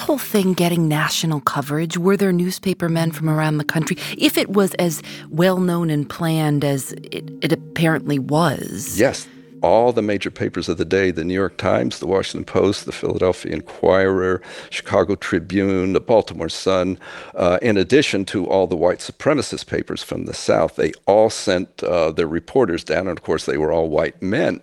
Whole 0.00 0.18
thing 0.18 0.52
getting 0.54 0.88
national 0.88 1.40
coverage? 1.40 1.96
Were 1.96 2.16
there 2.16 2.32
newspaper 2.32 2.88
men 2.88 3.12
from 3.12 3.28
around 3.28 3.58
the 3.58 3.64
country? 3.64 3.96
If 4.18 4.36
it 4.36 4.50
was 4.50 4.74
as 4.74 5.02
well 5.28 5.58
known 5.58 5.90
and 5.90 6.08
planned 6.08 6.64
as 6.64 6.92
it, 6.92 7.30
it 7.42 7.52
apparently 7.52 8.18
was. 8.18 8.98
Yes. 8.98 9.28
All 9.62 9.92
the 9.92 10.00
major 10.00 10.30
papers 10.30 10.70
of 10.70 10.78
the 10.78 10.86
day 10.86 11.10
the 11.10 11.22
New 11.22 11.34
York 11.34 11.58
Times, 11.58 11.98
the 11.98 12.06
Washington 12.06 12.46
Post, 12.46 12.86
the 12.86 12.92
Philadelphia 12.92 13.52
Inquirer, 13.52 14.40
Chicago 14.70 15.16
Tribune, 15.16 15.92
the 15.92 16.00
Baltimore 16.00 16.48
Sun, 16.48 16.98
uh, 17.34 17.58
in 17.60 17.76
addition 17.76 18.24
to 18.24 18.46
all 18.46 18.66
the 18.66 18.76
white 18.76 19.00
supremacist 19.00 19.66
papers 19.66 20.02
from 20.02 20.24
the 20.24 20.32
South, 20.32 20.76
they 20.76 20.92
all 21.06 21.28
sent 21.28 21.82
uh, 21.82 22.10
their 22.10 22.26
reporters 22.26 22.82
down. 22.82 23.06
And 23.06 23.18
of 23.18 23.22
course, 23.22 23.44
they 23.44 23.58
were 23.58 23.70
all 23.70 23.90
white 23.90 24.22
men. 24.22 24.62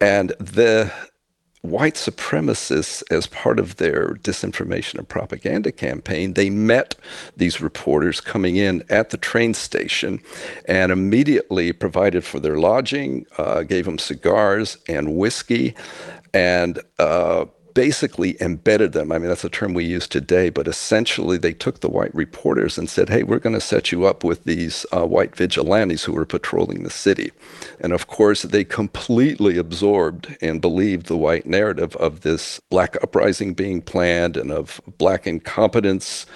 And 0.00 0.30
the 0.40 0.90
white 1.62 1.94
supremacists, 1.94 3.02
as 3.10 3.26
part 3.26 3.58
of 3.58 3.76
their 3.76 4.14
disinformation 4.22 4.98
and 4.98 5.08
propaganda 5.08 5.70
campaign, 5.70 6.32
they 6.32 6.48
met 6.48 6.94
these 7.36 7.60
reporters 7.60 8.20
coming 8.20 8.56
in 8.56 8.82
at 8.88 9.10
the 9.10 9.18
train 9.18 9.52
station 9.52 10.20
and 10.66 10.90
immediately 10.90 11.72
provided 11.72 12.24
for 12.24 12.40
their 12.40 12.58
lodging, 12.58 13.26
uh, 13.36 13.62
gave 13.62 13.84
them 13.84 13.98
cigars 13.98 14.78
and 14.88 15.16
whiskey, 15.16 15.74
and 16.32 16.80
uh, 16.98 17.44
basically 17.74 18.36
embedded 18.40 18.92
them. 18.92 19.12
I 19.12 19.18
mean, 19.18 19.28
that's 19.28 19.44
a 19.44 19.48
term 19.48 19.74
we 19.74 19.84
use 19.84 20.06
today, 20.06 20.50
but 20.50 20.68
essentially 20.68 21.38
they 21.38 21.52
took 21.52 21.80
the 21.80 21.88
white 21.90 22.14
reporters 22.14 22.78
and 22.78 22.88
said, 22.88 23.08
hey, 23.08 23.22
we're 23.22 23.38
going 23.38 23.54
to 23.54 23.60
set 23.60 23.92
you 23.92 24.04
up 24.04 24.24
with 24.24 24.44
these 24.44 24.86
uh, 24.92 25.06
white 25.06 25.36
vigilantes 25.36 26.04
who 26.04 26.16
are 26.16 26.26
patrolling 26.26 26.82
the 26.82 26.90
city. 26.90 27.32
And 27.80 27.92
of 27.92 28.06
course, 28.06 28.42
they 28.42 28.64
completely 28.64 29.58
absorbed 29.58 30.36
and 30.40 30.60
believed 30.60 31.06
the 31.06 31.16
white 31.16 31.46
narrative 31.46 31.96
of 31.96 32.20
this 32.20 32.60
black 32.70 32.96
uprising 33.02 33.54
being 33.54 33.82
planned 33.82 34.36
and 34.36 34.50
of 34.50 34.80
black 34.98 35.26
incompetence 35.26 36.26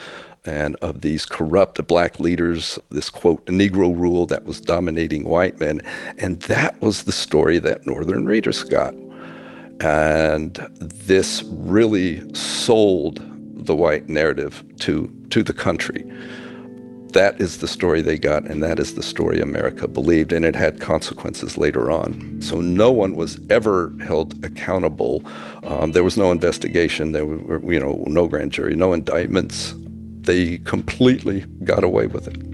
and 0.45 0.77
of 0.77 1.01
these 1.01 1.25
corrupt 1.25 1.87
black 1.87 2.21
leaders, 2.21 2.79
this 2.91 3.09
quote, 3.09 3.45
Negro 3.47 3.99
rule 3.99 4.27
that 4.27 4.45
was 4.45 4.61
dominating 4.61 5.25
white 5.25 5.59
men. 5.59 5.81
And 6.19 6.41
that 6.43 6.81
was 6.83 7.05
the 7.05 7.13
story 7.13 7.59
that 7.61 7.87
Northern 7.87 8.27
readers 8.27 8.63
got. 8.63 8.95
And 9.81 10.55
this 10.81 11.43
really 11.49 12.23
sold 12.35 13.21
the 13.67 13.75
white 13.75 14.09
narrative 14.09 14.63
to, 14.81 15.11
to 15.31 15.43
the 15.43 15.53
country. 15.53 16.05
That 17.13 17.41
is 17.41 17.59
the 17.59 17.69
story 17.69 18.03
they 18.03 18.19
got, 18.19 18.45
and 18.45 18.63
that 18.63 18.81
is 18.81 18.95
the 18.97 19.03
story 19.03 19.41
America 19.41 19.87
believed, 19.87 20.33
and 20.33 20.45
it 20.45 20.57
had 20.57 20.81
consequences 20.81 21.57
later 21.57 21.91
on. 21.91 22.43
So 22.43 22.61
no 22.61 22.91
one 22.91 23.15
was 23.15 23.39
ever 23.51 23.95
held 24.05 24.45
accountable. 24.45 25.23
Um, 25.63 25.93
there 25.93 26.03
was 26.03 26.17
no 26.17 26.33
investigation. 26.33 27.13
There 27.13 27.25
were, 27.25 27.73
you 27.73 27.79
know, 27.79 28.03
no 28.09 28.27
grand 28.27 28.51
jury, 28.51 28.75
no 28.75 28.93
indictments. 28.93 29.75
They 30.23 30.59
completely 30.59 31.43
got 31.63 31.85
away 31.85 32.09
with 32.09 32.27
it. 32.27 32.54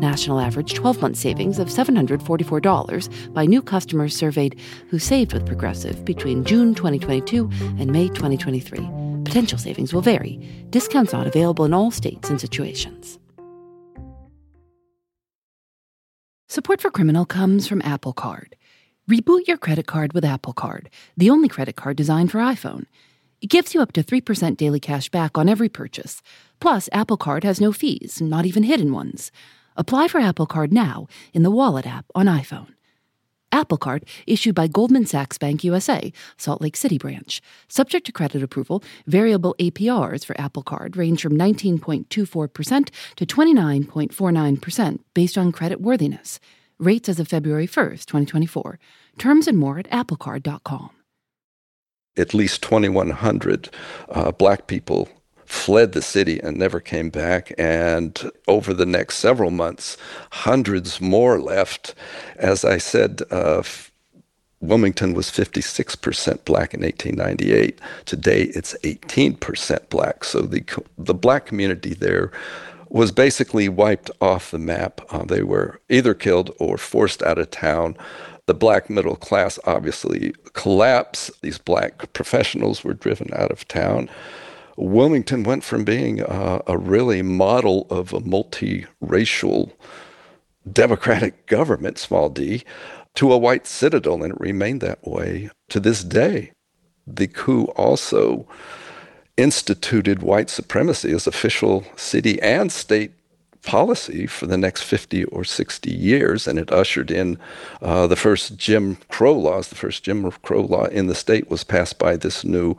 National 0.00 0.40
average 0.40 0.74
12 0.74 1.00
month 1.00 1.16
savings 1.16 1.58
of 1.58 1.68
$744 1.68 3.32
by 3.32 3.46
new 3.46 3.62
customers 3.62 4.14
surveyed 4.14 4.60
who 4.90 4.98
saved 4.98 5.32
with 5.32 5.46
Progressive 5.46 6.04
between 6.04 6.44
June 6.44 6.74
2022 6.74 7.48
and 7.78 7.90
May 7.90 8.08
2023. 8.08 8.80
Potential 9.24 9.58
savings 9.58 9.94
will 9.94 10.02
vary. 10.02 10.36
Discounts 10.68 11.14
not 11.14 11.26
available 11.26 11.64
in 11.64 11.72
all 11.72 11.90
states 11.90 12.28
and 12.28 12.38
situations. 12.38 13.18
Support 16.48 16.82
for 16.82 16.90
Criminal 16.90 17.24
comes 17.24 17.66
from 17.66 17.80
Apple 17.80 18.12
Card. 18.12 18.54
Reboot 19.10 19.48
your 19.48 19.56
credit 19.56 19.86
card 19.86 20.12
with 20.12 20.26
Apple 20.26 20.52
Card, 20.52 20.90
the 21.16 21.30
only 21.30 21.48
credit 21.48 21.76
card 21.76 21.96
designed 21.96 22.30
for 22.30 22.38
iPhone. 22.38 22.84
It 23.40 23.48
gives 23.48 23.72
you 23.72 23.80
up 23.80 23.92
to 23.92 24.02
3% 24.02 24.56
daily 24.56 24.80
cash 24.80 25.08
back 25.08 25.38
on 25.38 25.48
every 25.48 25.68
purchase. 25.68 26.22
Plus, 26.60 26.88
Apple 26.92 27.16
Card 27.16 27.44
has 27.44 27.60
no 27.60 27.72
fees, 27.72 28.20
not 28.20 28.44
even 28.44 28.62
hidden 28.62 28.92
ones. 28.92 29.30
Apply 29.76 30.08
for 30.08 30.18
Apple 30.18 30.46
Card 30.46 30.72
now 30.72 31.06
in 31.32 31.42
the 31.42 31.50
Wallet 31.50 31.86
app 31.86 32.06
on 32.14 32.26
iPhone. 32.26 32.68
Apple 33.52 33.78
Card 33.78 34.04
issued 34.26 34.54
by 34.54 34.66
Goldman 34.66 35.06
Sachs 35.06 35.38
Bank 35.38 35.64
USA, 35.64 36.12
Salt 36.36 36.60
Lake 36.60 36.76
City 36.76 36.98
branch. 36.98 37.40
Subject 37.68 38.04
to 38.06 38.12
credit 38.12 38.42
approval, 38.42 38.82
variable 39.06 39.54
APRs 39.58 40.24
for 40.24 40.38
Apple 40.40 40.62
Card 40.62 40.96
range 40.96 41.22
from 41.22 41.36
19.24% 41.36 42.90
to 43.16 43.26
29.49% 43.26 44.98
based 45.14 45.38
on 45.38 45.52
credit 45.52 45.80
worthiness. 45.80 46.40
Rates 46.78 47.08
as 47.08 47.18
of 47.18 47.28
February 47.28 47.66
1st, 47.66 48.04
2024. 48.06 48.78
Terms 49.18 49.48
and 49.48 49.56
more 49.56 49.78
at 49.78 49.88
applecard.com. 49.90 50.90
At 52.18 52.34
least 52.34 52.62
2,100 52.62 53.70
uh, 54.08 54.32
black 54.32 54.66
people 54.66 55.08
fled 55.46 55.92
the 55.92 56.02
city 56.02 56.40
and 56.40 56.56
never 56.56 56.80
came 56.80 57.10
back. 57.10 57.52
And 57.56 58.30
over 58.46 58.74
the 58.74 58.86
next 58.86 59.16
several 59.16 59.50
months, 59.50 59.96
hundreds 60.30 61.00
more 61.00 61.40
left. 61.40 61.94
As 62.36 62.64
I 62.64 62.78
said, 62.78 63.22
uh, 63.30 63.62
Wilmington 64.60 65.14
was 65.14 65.30
56% 65.30 66.44
black 66.44 66.74
in 66.74 66.80
1898. 66.80 67.80
Today 68.04 68.42
it's 68.42 68.74
18% 68.82 69.88
black. 69.88 70.24
So 70.24 70.42
the, 70.42 70.64
the 70.98 71.14
black 71.14 71.46
community 71.46 71.94
there 71.94 72.32
was 72.88 73.12
basically 73.12 73.68
wiped 73.68 74.10
off 74.20 74.50
the 74.50 74.58
map. 74.58 75.00
Uh, 75.10 75.24
they 75.24 75.42
were 75.42 75.80
either 75.88 76.14
killed 76.14 76.54
or 76.58 76.78
forced 76.78 77.22
out 77.22 77.38
of 77.38 77.50
town. 77.50 77.96
The 78.46 78.54
black 78.54 78.88
middle 78.88 79.16
class 79.16 79.58
obviously 79.64 80.32
collapsed. 80.52 81.30
These 81.42 81.58
black 81.58 82.12
professionals 82.12 82.84
were 82.84 82.94
driven 82.94 83.30
out 83.34 83.50
of 83.50 83.66
town. 83.68 84.08
Wilmington 84.76 85.42
went 85.42 85.64
from 85.64 85.84
being 85.84 86.22
uh, 86.22 86.60
a 86.66 86.76
really 86.76 87.22
model 87.22 87.86
of 87.90 88.12
a 88.12 88.20
multiracial 88.20 89.72
democratic 90.70 91.46
government, 91.46 91.98
small 91.98 92.28
d, 92.28 92.64
to 93.14 93.32
a 93.32 93.38
white 93.38 93.66
citadel, 93.66 94.22
and 94.22 94.32
it 94.32 94.40
remained 94.40 94.80
that 94.82 95.06
way 95.06 95.50
to 95.68 95.80
this 95.80 96.04
day. 96.04 96.52
The 97.06 97.26
coup 97.26 97.64
also 97.76 98.46
instituted 99.36 100.22
white 100.22 100.50
supremacy 100.50 101.12
as 101.12 101.26
official 101.26 101.84
city 101.96 102.40
and 102.42 102.72
state 102.72 103.12
policy 103.62 104.26
for 104.26 104.46
the 104.46 104.56
next 104.56 104.82
50 104.82 105.24
or 105.24 105.44
60 105.44 105.90
years, 105.90 106.46
and 106.46 106.58
it 106.58 106.72
ushered 106.72 107.10
in 107.10 107.38
uh, 107.82 108.06
the 108.06 108.16
first 108.16 108.56
Jim 108.56 108.96
Crow 109.08 109.34
laws. 109.34 109.68
The 109.68 109.74
first 109.74 110.04
Jim 110.04 110.30
Crow 110.42 110.62
law 110.62 110.86
in 110.86 111.08
the 111.08 111.14
state 111.14 111.50
was 111.50 111.64
passed 111.64 111.98
by 111.98 112.16
this 112.16 112.44
new 112.44 112.76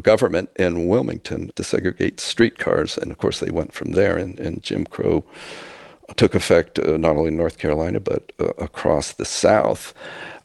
government 0.00 0.50
in 0.56 0.88
Wilmington 0.88 1.50
to 1.56 1.64
segregate 1.64 2.20
streetcars, 2.20 2.96
and 2.96 3.10
of 3.10 3.18
course 3.18 3.40
they 3.40 3.50
went 3.50 3.72
from 3.72 3.92
there, 3.92 4.16
and, 4.16 4.38
and 4.40 4.62
Jim 4.62 4.86
Crow 4.86 5.24
took 6.16 6.34
effect 6.34 6.78
uh, 6.78 6.96
not 6.96 7.16
only 7.16 7.28
in 7.28 7.36
North 7.36 7.58
Carolina 7.58 8.00
but 8.00 8.32
uh, 8.38 8.48
across 8.58 9.12
the 9.12 9.24
South. 9.24 9.94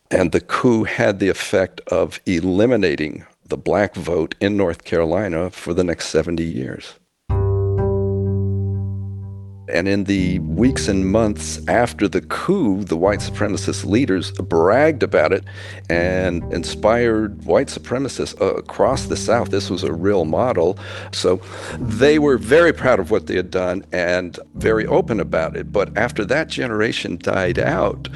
And 0.09 0.31
the 0.31 0.39
coup 0.39 0.85
had 0.85 1.19
the 1.19 1.27
effect 1.29 1.81
of 1.87 2.21
eliminating 2.25 3.25
the 3.45 3.57
black 3.57 3.95
vote 3.95 4.35
in 4.39 4.55
North 4.55 4.83
Carolina 4.83 5.49
for 5.49 5.73
the 5.73 5.83
next 5.83 6.07
70 6.07 6.43
years. 6.43 6.95
And 9.69 9.87
in 9.87 10.05
the 10.05 10.39
weeks 10.39 10.87
and 10.87 11.11
months 11.11 11.59
after 11.67 12.07
the 12.07 12.21
coup, 12.21 12.83
the 12.83 12.95
white 12.95 13.19
supremacist 13.19 13.85
leaders 13.85 14.31
bragged 14.31 15.03
about 15.03 15.33
it 15.33 15.43
and 15.89 16.41
inspired 16.53 17.43
white 17.45 17.67
supremacists 17.67 18.39
uh, 18.41 18.55
across 18.55 19.05
the 19.05 19.17
South. 19.17 19.49
This 19.49 19.69
was 19.69 19.83
a 19.83 19.93
real 19.93 20.25
model. 20.25 20.77
So 21.11 21.41
they 21.79 22.19
were 22.19 22.37
very 22.37 22.73
proud 22.73 22.99
of 22.99 23.11
what 23.11 23.27
they 23.27 23.35
had 23.35 23.51
done 23.51 23.83
and 23.91 24.39
very 24.55 24.85
open 24.85 25.19
about 25.19 25.57
it. 25.57 25.71
But 25.71 25.97
after 25.97 26.23
that 26.25 26.47
generation 26.47 27.17
died 27.17 27.59
out, 27.59 28.07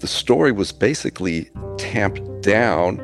the 0.00 0.06
story 0.06 0.50
was 0.50 0.72
basically 0.72 1.50
tamped 1.76 2.42
down 2.42 2.98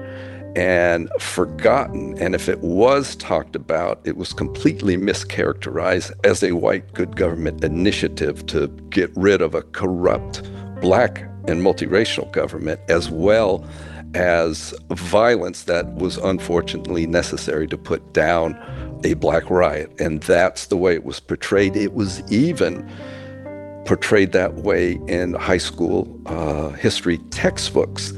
and 0.56 1.10
forgotten. 1.20 2.18
And 2.18 2.34
if 2.34 2.48
it 2.48 2.60
was 2.60 3.14
talked 3.16 3.54
about, 3.54 4.00
it 4.04 4.16
was 4.16 4.32
completely 4.32 4.96
mischaracterized 4.96 6.12
as 6.24 6.42
a 6.42 6.52
white 6.52 6.94
good 6.94 7.14
government 7.14 7.62
initiative 7.62 8.46
to 8.46 8.68
get 8.88 9.10
rid 9.14 9.42
of 9.42 9.54
a 9.54 9.62
corrupt 9.62 10.42
black 10.80 11.20
and 11.46 11.60
multiracial 11.60 12.32
government, 12.32 12.80
as 12.88 13.10
well 13.10 13.64
as 14.14 14.74
violence 14.90 15.64
that 15.64 15.94
was 15.96 16.16
unfortunately 16.16 17.06
necessary 17.06 17.66
to 17.66 17.76
put 17.76 18.14
down 18.14 18.58
a 19.04 19.12
black 19.12 19.50
riot. 19.50 19.92
And 20.00 20.22
that's 20.22 20.68
the 20.68 20.76
way 20.76 20.94
it 20.94 21.04
was 21.04 21.20
portrayed. 21.20 21.76
It 21.76 21.92
was 21.92 22.22
even 22.32 22.90
portrayed 23.84 24.32
that 24.32 24.54
way 24.54 24.98
in 25.06 25.34
high 25.34 25.58
school 25.58 26.18
uh, 26.26 26.70
history 26.70 27.18
textbooks 27.30 28.14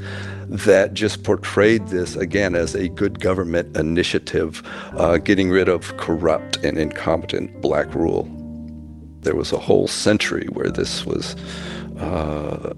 that 0.49 0.95
just 0.95 1.23
portrayed 1.23 1.87
this 1.89 2.15
again 2.15 2.55
as 2.55 2.73
a 2.73 2.89
good 2.89 3.19
government 3.19 3.77
initiative, 3.77 4.63
uh, 4.93 5.17
getting 5.17 5.51
rid 5.51 5.69
of 5.69 5.95
corrupt 5.97 6.57
and 6.57 6.77
incompetent 6.77 7.61
black 7.61 7.93
rule. 7.93 8.27
There 9.21 9.35
was 9.35 9.51
a 9.51 9.59
whole 9.59 9.87
century 9.87 10.47
where 10.53 10.71
this 10.71 11.05
was 11.05 11.35
uh, 11.99 12.73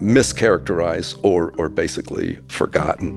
mischaracterized 0.00 1.18
or, 1.22 1.52
or 1.58 1.68
basically 1.68 2.38
forgotten. 2.48 3.12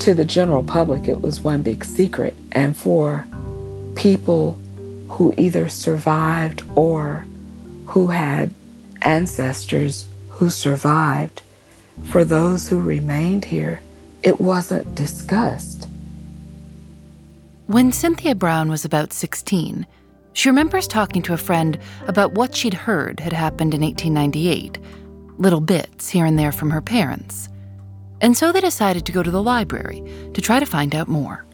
To 0.00 0.14
the 0.14 0.24
general 0.24 0.64
public, 0.64 1.06
it 1.06 1.20
was 1.20 1.42
one 1.42 1.62
big 1.62 1.84
secret. 1.84 2.34
And 2.50 2.76
for 2.76 3.24
people 3.94 4.58
who 5.08 5.32
either 5.36 5.68
survived 5.68 6.64
or 6.74 7.24
who 7.86 8.08
had 8.08 8.52
ancestors 9.02 10.06
who 10.30 10.50
survived, 10.50 11.42
for 12.04 12.24
those 12.24 12.68
who 12.68 12.80
remained 12.80 13.44
here, 13.44 13.80
it 14.22 14.40
wasn't 14.40 14.94
discussed. 14.94 15.88
When 17.66 17.92
Cynthia 17.92 18.34
Brown 18.34 18.68
was 18.70 18.84
about 18.84 19.12
16, 19.12 19.86
she 20.34 20.48
remembers 20.48 20.86
talking 20.86 21.22
to 21.22 21.32
a 21.32 21.38
friend 21.38 21.78
about 22.06 22.32
what 22.32 22.54
she'd 22.54 22.74
heard 22.74 23.20
had 23.20 23.32
happened 23.32 23.74
in 23.74 23.82
1898, 23.82 24.78
little 25.38 25.60
bits 25.60 26.08
here 26.08 26.24
and 26.24 26.38
there 26.38 26.52
from 26.52 26.70
her 26.70 26.80
parents. 26.80 27.48
And 28.20 28.36
so 28.36 28.52
they 28.52 28.60
decided 28.60 29.04
to 29.06 29.12
go 29.12 29.22
to 29.22 29.30
the 29.30 29.42
library 29.42 30.02
to 30.34 30.40
try 30.40 30.60
to 30.60 30.66
find 30.66 30.94
out 30.94 31.08
more. 31.08 31.44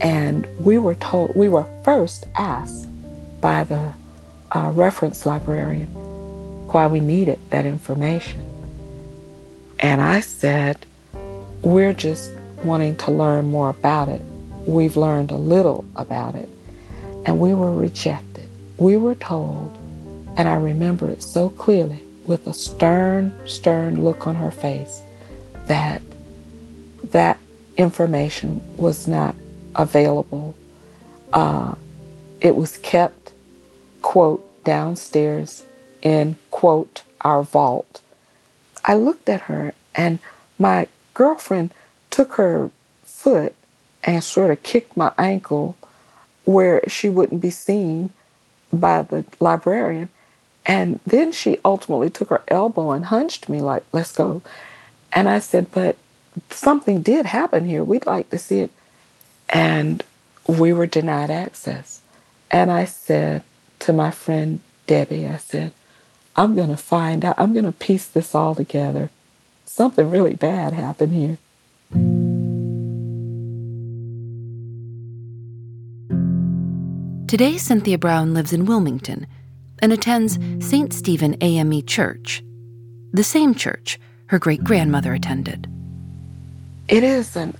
And 0.00 0.46
we 0.58 0.78
were 0.78 0.96
told, 0.96 1.34
we 1.34 1.48
were 1.48 1.66
first 1.84 2.26
asked 2.36 2.88
by 3.40 3.64
the 3.64 3.92
uh, 4.54 4.70
reference 4.74 5.24
librarian 5.24 5.86
why 6.68 6.86
we 6.86 7.00
needed 7.00 7.38
that 7.50 7.64
information. 7.64 8.51
And 9.82 10.00
I 10.00 10.20
said, 10.20 10.86
We're 11.62 11.92
just 11.92 12.30
wanting 12.62 12.96
to 12.98 13.10
learn 13.10 13.46
more 13.46 13.68
about 13.68 14.08
it. 14.08 14.22
We've 14.64 14.96
learned 14.96 15.32
a 15.32 15.36
little 15.36 15.84
about 15.96 16.36
it. 16.36 16.48
And 17.26 17.40
we 17.40 17.52
were 17.52 17.74
rejected. 17.74 18.48
We 18.78 18.96
were 18.96 19.16
told, 19.16 19.76
and 20.36 20.48
I 20.48 20.54
remember 20.54 21.10
it 21.10 21.22
so 21.22 21.50
clearly 21.50 22.00
with 22.26 22.46
a 22.46 22.54
stern, 22.54 23.36
stern 23.44 24.04
look 24.04 24.28
on 24.28 24.36
her 24.36 24.52
face, 24.52 25.02
that 25.66 26.00
that 27.10 27.38
information 27.76 28.62
was 28.76 29.08
not 29.08 29.34
available. 29.74 30.54
Uh, 31.32 31.74
it 32.40 32.54
was 32.54 32.78
kept, 32.78 33.32
quote, 34.00 34.64
downstairs 34.64 35.64
in, 36.02 36.36
quote, 36.52 37.02
our 37.22 37.42
vault. 37.42 38.00
I 38.84 38.94
looked 38.94 39.28
at 39.28 39.42
her 39.42 39.74
and 39.94 40.18
my 40.58 40.88
girlfriend 41.14 41.72
took 42.10 42.34
her 42.34 42.70
foot 43.04 43.54
and 44.04 44.22
sort 44.22 44.50
of 44.50 44.62
kicked 44.62 44.96
my 44.96 45.12
ankle 45.16 45.76
where 46.44 46.82
she 46.88 47.08
wouldn't 47.08 47.40
be 47.40 47.50
seen 47.50 48.10
by 48.72 49.02
the 49.02 49.24
librarian. 49.38 50.08
And 50.64 51.00
then 51.06 51.32
she 51.32 51.58
ultimately 51.64 52.10
took 52.10 52.30
her 52.30 52.42
elbow 52.48 52.92
and 52.92 53.06
hunched 53.06 53.48
me 53.48 53.60
like, 53.60 53.84
let's 53.92 54.12
go. 54.12 54.42
And 55.12 55.28
I 55.28 55.38
said, 55.40 55.70
but 55.72 55.96
something 56.50 57.02
did 57.02 57.26
happen 57.26 57.66
here. 57.66 57.84
We'd 57.84 58.06
like 58.06 58.30
to 58.30 58.38
see 58.38 58.60
it. 58.60 58.70
And 59.48 60.02
we 60.46 60.72
were 60.72 60.86
denied 60.86 61.30
access. 61.30 62.00
And 62.50 62.70
I 62.70 62.84
said 62.84 63.42
to 63.80 63.92
my 63.92 64.10
friend 64.10 64.60
Debbie, 64.86 65.26
I 65.26 65.36
said, 65.36 65.72
I'm 66.34 66.54
going 66.54 66.70
to 66.70 66.76
find 66.76 67.24
out, 67.24 67.34
I'm 67.38 67.52
going 67.52 67.66
to 67.66 67.72
piece 67.72 68.06
this 68.06 68.34
all 68.34 68.54
together. 68.54 69.10
Something 69.66 70.10
really 70.10 70.34
bad 70.34 70.72
happened 70.72 71.12
here. 71.12 71.38
Today, 77.26 77.56
Cynthia 77.56 77.98
Brown 77.98 78.34
lives 78.34 78.52
in 78.52 78.66
Wilmington 78.66 79.26
and 79.80 79.92
attends 79.92 80.38
St. 80.60 80.92
Stephen 80.92 81.36
AME 81.40 81.84
Church, 81.86 82.42
the 83.12 83.24
same 83.24 83.54
church 83.54 83.98
her 84.26 84.38
great 84.38 84.64
grandmother 84.64 85.12
attended. 85.12 85.66
It 86.88 87.02
is 87.02 87.36
an 87.36 87.54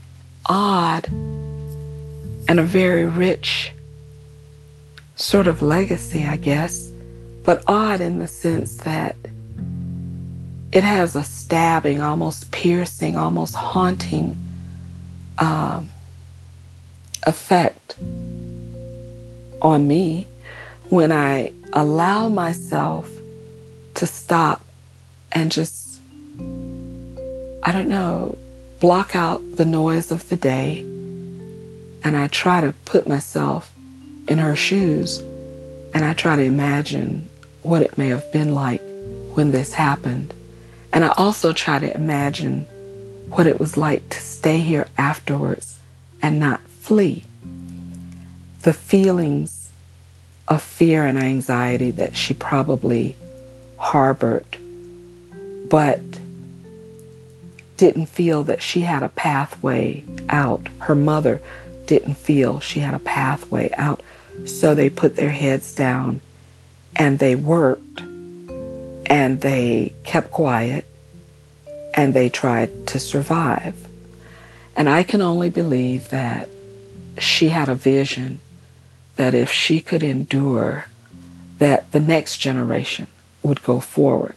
odd 0.47 1.09
and 1.09 2.61
a 2.61 2.63
very 2.63 3.05
rich 3.05 3.73
sort 5.17 5.47
of 5.47 5.63
legacy, 5.63 6.25
I 6.25 6.37
guess 6.37 6.92
but 7.45 7.63
odd 7.67 8.01
in 8.01 8.19
the 8.19 8.29
sense 8.29 8.77
that 8.79 9.17
it 10.73 10.85
has 10.85 11.15
a 11.17 11.25
stabbing, 11.25 12.01
almost 12.01 12.51
piercing, 12.51 13.17
almost 13.17 13.55
haunting 13.55 14.37
um, 15.39 15.91
effect 17.27 17.97
on 19.61 19.87
me 19.87 20.27
when 20.89 21.13
I 21.13 21.53
allow 21.73 22.29
myself 22.29 23.09
to 23.95 24.07
stop 24.07 24.65
and 25.31 25.53
just, 25.53 26.01
I 26.39 27.73
don't 27.73 27.89
know, 27.89 28.39
block 28.81 29.15
out 29.15 29.57
the 29.57 29.65
noise 29.65 30.11
of 30.11 30.29
the 30.29 30.37
day. 30.37 30.81
And 32.05 32.17
I 32.17 32.29
try 32.29 32.61
to 32.61 32.73
put 32.85 33.07
myself 33.07 33.73
in 34.27 34.39
her 34.39 34.57
shoes 34.57 35.19
and 35.95 36.05
I 36.05 36.15
try 36.15 36.37
to 36.37 36.43
imagine 36.43 37.29
what 37.63 37.83
it 37.83 37.97
may 37.97 38.09
have 38.09 38.31
been 38.33 38.55
like 38.55 38.83
when 39.35 39.53
this 39.53 39.73
happened. 39.75 40.35
And 40.93 41.05
I 41.05 41.09
also 41.17 41.53
try 41.53 41.79
to 41.79 41.95
imagine 41.95 42.67
what 43.29 43.47
it 43.47 43.59
was 43.59 43.77
like 43.77 44.09
to 44.11 44.21
stay 44.21 44.59
here 44.59 44.89
afterwards 44.99 45.79
and 46.21 46.39
not 46.39 46.61
flee. 46.81 47.25
The 48.63 48.73
feelings 48.73 49.71
of 50.49 50.63
fear 50.63 51.07
and 51.07 51.19
anxiety 51.19 51.91
that 51.93 52.17
she 52.17 52.35
probably 52.35 53.17
harbored, 53.79 54.57
but 55.69 56.01
didn't 57.77 58.07
feel 58.07 58.45
that 58.45 58.63
she 58.63 58.83
had 58.83 59.03
a 59.03 59.09
pathway 59.09 60.05
out. 60.29 60.69
Her 60.81 60.95
mother 60.95 61.41
didn't 61.87 62.15
feel 62.15 62.61
she 62.61 62.81
had 62.81 62.95
a 62.95 62.99
pathway 62.99 63.71
out. 63.77 64.03
So 64.45 64.75
they 64.75 64.91
put 64.91 65.17
their 65.17 65.31
heads 65.31 65.75
down 65.75 66.21
and 66.97 67.19
they 67.19 67.35
worked 67.35 68.01
and 69.07 69.41
they 69.41 69.95
kept 70.05 70.31
quiet 70.31 70.85
and 71.95 72.15
they 72.15 72.29
tried 72.29 72.87
to 72.89 72.99
survive. 72.99 73.75
And 74.77 74.89
I 74.89 75.03
can 75.03 75.21
only 75.21 75.51
believe 75.51 76.09
that 76.11 76.49
she 77.19 77.49
had 77.49 77.69
a 77.69 77.75
vision 77.75 78.41
that 79.17 79.35
if 79.35 79.53
she 79.53 79.81
could 79.81 80.03
endure, 80.03 80.87
that 81.59 81.93
the 81.93 82.01
next 82.01 82.39
generation 82.39 83.07
would 83.43 83.63
go 83.63 83.81
forward. 83.81 84.35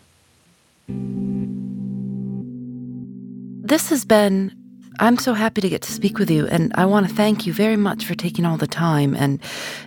This 3.68 3.89
has 3.89 4.06
been 4.06 4.51
I'm 4.99 5.18
so 5.18 5.34
happy 5.34 5.60
to 5.60 5.68
get 5.68 5.82
to 5.82 5.91
speak 5.91 6.18
with 6.18 6.32
you, 6.32 6.47
and 6.47 6.72
I 6.76 6.86
want 6.86 7.10
to 7.10 7.14
thank 7.14 7.45
you 7.45 7.51
very 7.51 7.76
much 7.76 8.06
for 8.06 8.16
taking 8.16 8.45
all 8.45 8.56
the 8.56 8.68
time 8.68 9.14
and 9.14 9.41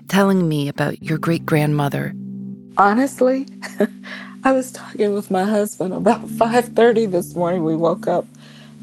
telling 0.08 0.46
me 0.46 0.68
about 0.68 1.02
your 1.02 1.16
great 1.16 1.46
grandmother. 1.46 2.12
Honestly, 2.78 3.44
I 4.44 4.52
was 4.52 4.70
talking 4.70 5.12
with 5.12 5.32
my 5.32 5.42
husband 5.44 5.92
about 5.92 6.26
5:30 6.28 7.10
this 7.10 7.34
morning. 7.34 7.64
We 7.64 7.74
woke 7.74 8.06
up, 8.06 8.24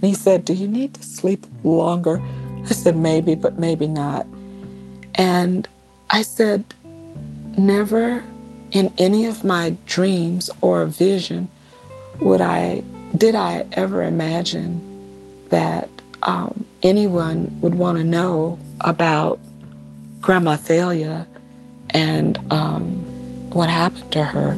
and 0.02 0.10
he 0.10 0.14
said, 0.14 0.44
"Do 0.44 0.54
you 0.54 0.68
need 0.68 0.94
to 0.96 1.04
sleep 1.04 1.48
longer?" 1.64 2.22
I 2.66 2.74
said, 2.74 2.98
"Maybe, 2.98 3.36
but 3.36 3.58
maybe 3.58 3.88
not." 3.88 4.28
And 5.16 5.66
I 6.10 6.24
said, 6.24 6.66
"Never 7.58 8.22
in 8.72 8.92
any 8.98 9.26
of 9.28 9.46
my 9.46 9.78
dreams 9.86 10.50
or 10.60 10.86
vision 10.86 11.48
would 12.20 12.42
I 12.42 12.84
did 13.16 13.34
I 13.34 13.66
ever 13.72 14.04
imagine 14.04 14.82
that 15.50 15.88
um, 16.24 16.66
anyone 16.84 17.58
would 17.62 17.76
want 17.76 17.98
to 17.98 18.04
know 18.04 18.60
about 18.82 19.40
Grandma 20.20 20.58
Thalia 20.58 21.26
and 21.92 22.38
um, 22.52 23.05
what 23.56 23.70
happened 23.70 24.12
to 24.12 24.22
her. 24.22 24.54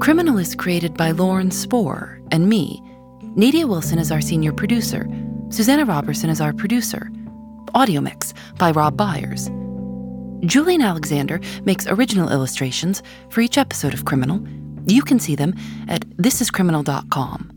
Criminal 0.00 0.38
is 0.38 0.54
created 0.54 0.94
by 0.94 1.10
Lauren 1.10 1.50
Spohr 1.50 2.18
and 2.30 2.48
me. 2.48 2.82
Nadia 3.36 3.66
Wilson 3.66 3.98
is 3.98 4.10
our 4.10 4.22
senior 4.22 4.52
producer. 4.52 5.06
Susanna 5.50 5.84
Robertson 5.84 6.30
is 6.30 6.40
our 6.40 6.54
producer. 6.54 7.10
Audio 7.74 8.00
mix 8.00 8.32
by 8.58 8.70
Rob 8.70 8.96
Byers. 8.96 9.50
Julian 10.46 10.82
Alexander 10.82 11.40
makes 11.64 11.86
original 11.86 12.30
illustrations 12.30 13.02
for 13.30 13.40
each 13.40 13.56
episode 13.56 13.94
of 13.94 14.04
Criminal. 14.04 14.46
You 14.86 15.02
can 15.02 15.18
see 15.18 15.34
them 15.34 15.54
at 15.88 16.06
thisiscriminal.com, 16.18 17.50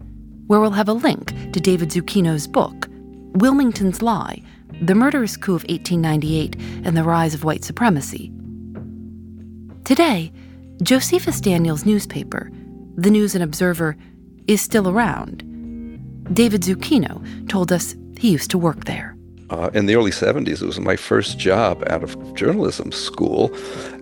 where 0.47 0.59
we'll 0.61 0.71
have 0.71 0.87
a 0.87 0.93
link 0.93 1.33
to 1.51 1.59
David 1.59 1.89
Zucchino's 1.89 2.47
book, 2.47 2.87
Wilmington's 3.33 4.01
Lie 4.01 4.41
The 4.81 4.95
Murderous 4.95 5.35
Coup 5.35 5.55
of 5.55 5.63
1898 5.63 6.55
and 6.85 6.95
the 6.95 7.03
Rise 7.03 7.33
of 7.33 7.43
White 7.43 7.65
Supremacy. 7.65 8.31
Today, 9.83 10.31
Josephus 10.81 11.41
Daniels' 11.41 11.85
newspaper, 11.85 12.51
The 12.95 13.11
News 13.11 13.35
and 13.35 13.43
Observer, 13.43 13.97
is 14.47 14.61
still 14.61 14.87
around. 14.87 15.43
David 16.33 16.61
Zucchino 16.61 17.49
told 17.49 17.71
us 17.71 17.95
he 18.17 18.31
used 18.31 18.51
to 18.51 18.57
work 18.57 18.85
there. 18.85 19.16
Uh, 19.49 19.69
in 19.73 19.85
the 19.85 19.95
early 19.95 20.11
70s, 20.11 20.61
it 20.61 20.65
was 20.65 20.79
my 20.79 20.97
first 20.97 21.39
job 21.39 21.83
out 21.89 22.03
of 22.03 22.33
journalism 22.33 22.91
school. 22.91 23.49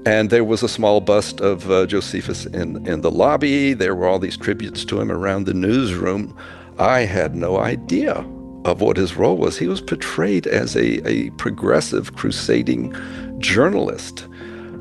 And 0.06 0.30
there 0.30 0.44
was 0.44 0.64
a 0.64 0.70
small 0.70 1.02
bust 1.02 1.40
of 1.40 1.70
uh, 1.70 1.86
Josephus 1.86 2.48
in, 2.48 2.86
in 2.88 3.02
the 3.02 3.12
lobby. 3.12 3.74
There 3.74 3.94
were 3.96 4.08
all 4.08 4.20
these 4.20 4.38
tributes 4.38 4.84
to 4.86 5.00
him 5.00 5.12
around 5.12 5.46
the 5.46 5.54
newsroom. 5.54 6.36
I 6.80 7.02
had 7.02 7.36
no 7.36 7.60
idea 7.60 8.26
of 8.66 8.82
what 8.82 8.98
his 8.98 9.16
role 9.16 9.38
was. 9.38 9.58
He 9.58 9.68
was 9.68 9.82
portrayed 9.82 10.48
as 10.48 10.76
a, 10.76 11.08
a 11.08 11.30
progressive, 11.32 12.16
crusading 12.16 12.96
journalist. 13.38 14.28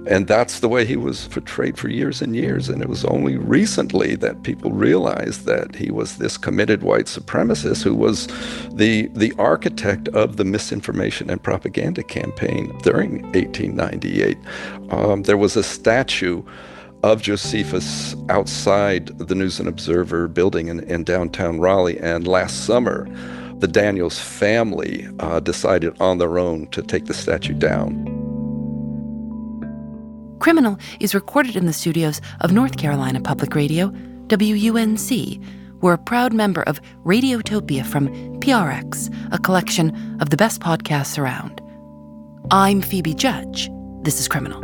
And 0.07 0.27
that's 0.27 0.61
the 0.61 0.69
way 0.69 0.85
he 0.85 0.97
was 0.97 1.29
portrayed 1.29 1.79
for 1.79 1.89
years 1.89 2.21
and 2.21 2.37
years. 2.37 2.69
And 2.69 2.83
it 2.83 2.89
was 2.89 3.05
only 3.07 3.37
recently 3.37 4.17
that 4.17 4.43
people 4.43 4.71
realized 4.71 5.47
that 5.47 5.75
he 5.75 5.91
was 5.91 6.19
this 6.19 6.37
committed 6.37 6.83
white 6.83 7.07
supremacist 7.07 7.83
who 7.83 7.95
was 7.95 8.27
the, 8.73 9.09
the 9.15 9.33
architect 9.39 10.09
of 10.09 10.37
the 10.37 10.45
misinformation 10.45 11.31
and 11.31 11.43
propaganda 11.43 12.03
campaign 12.03 12.77
during 12.83 13.23
1898. 13.33 14.37
Um, 14.91 15.23
there 15.23 15.39
was 15.39 15.57
a 15.57 15.63
statue 15.63 16.43
of 17.03 17.23
Josephus 17.23 18.15
outside 18.29 19.07
the 19.19 19.35
News 19.35 19.59
and 19.59 19.69
Observer 19.69 20.29
building 20.29 20.69
in, 20.69 20.81
in 20.81 21.05
downtown 21.05 21.61
Raleigh. 21.61 21.99
And 21.99 22.27
last 22.27 22.65
summer, 22.65 23.07
the 23.59 23.69
Daniels 23.69 24.19
family 24.19 25.09
uh, 25.21 25.41
decided 25.41 25.99
on 26.01 26.19
their 26.19 26.39
own 26.39 26.67
to 26.69 26.83
take 26.83 27.07
the 27.07 27.15
statue 27.15 27.55
down. 27.55 28.14
Criminal 30.45 30.79
is 31.01 31.15
recorded 31.15 31.57
in 31.57 31.65
the 31.65 31.73
studios 31.73 32.21
of 32.43 32.53
North 32.53 32.77
Carolina 32.77 33.19
Public 33.19 33.55
Radio, 33.55 33.89
WUNC. 34.29 35.43
We're 35.81 35.95
a 35.95 35.99
proud 35.99 36.35
member 36.35 36.61
of 36.65 36.83
Radiotopia 37.03 37.83
from 37.87 38.09
PRX, 38.41 39.09
a 39.33 39.39
collection 39.39 40.19
of 40.21 40.29
the 40.29 40.37
best 40.37 40.61
podcasts 40.61 41.17
around. 41.17 41.63
I'm 42.51 42.83
Phoebe 42.83 43.15
Judge. 43.15 43.71
This 44.03 44.21
is 44.21 44.29
Criminal. 44.29 44.61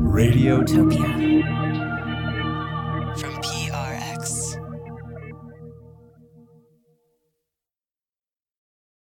Radiotopia 0.00 1.65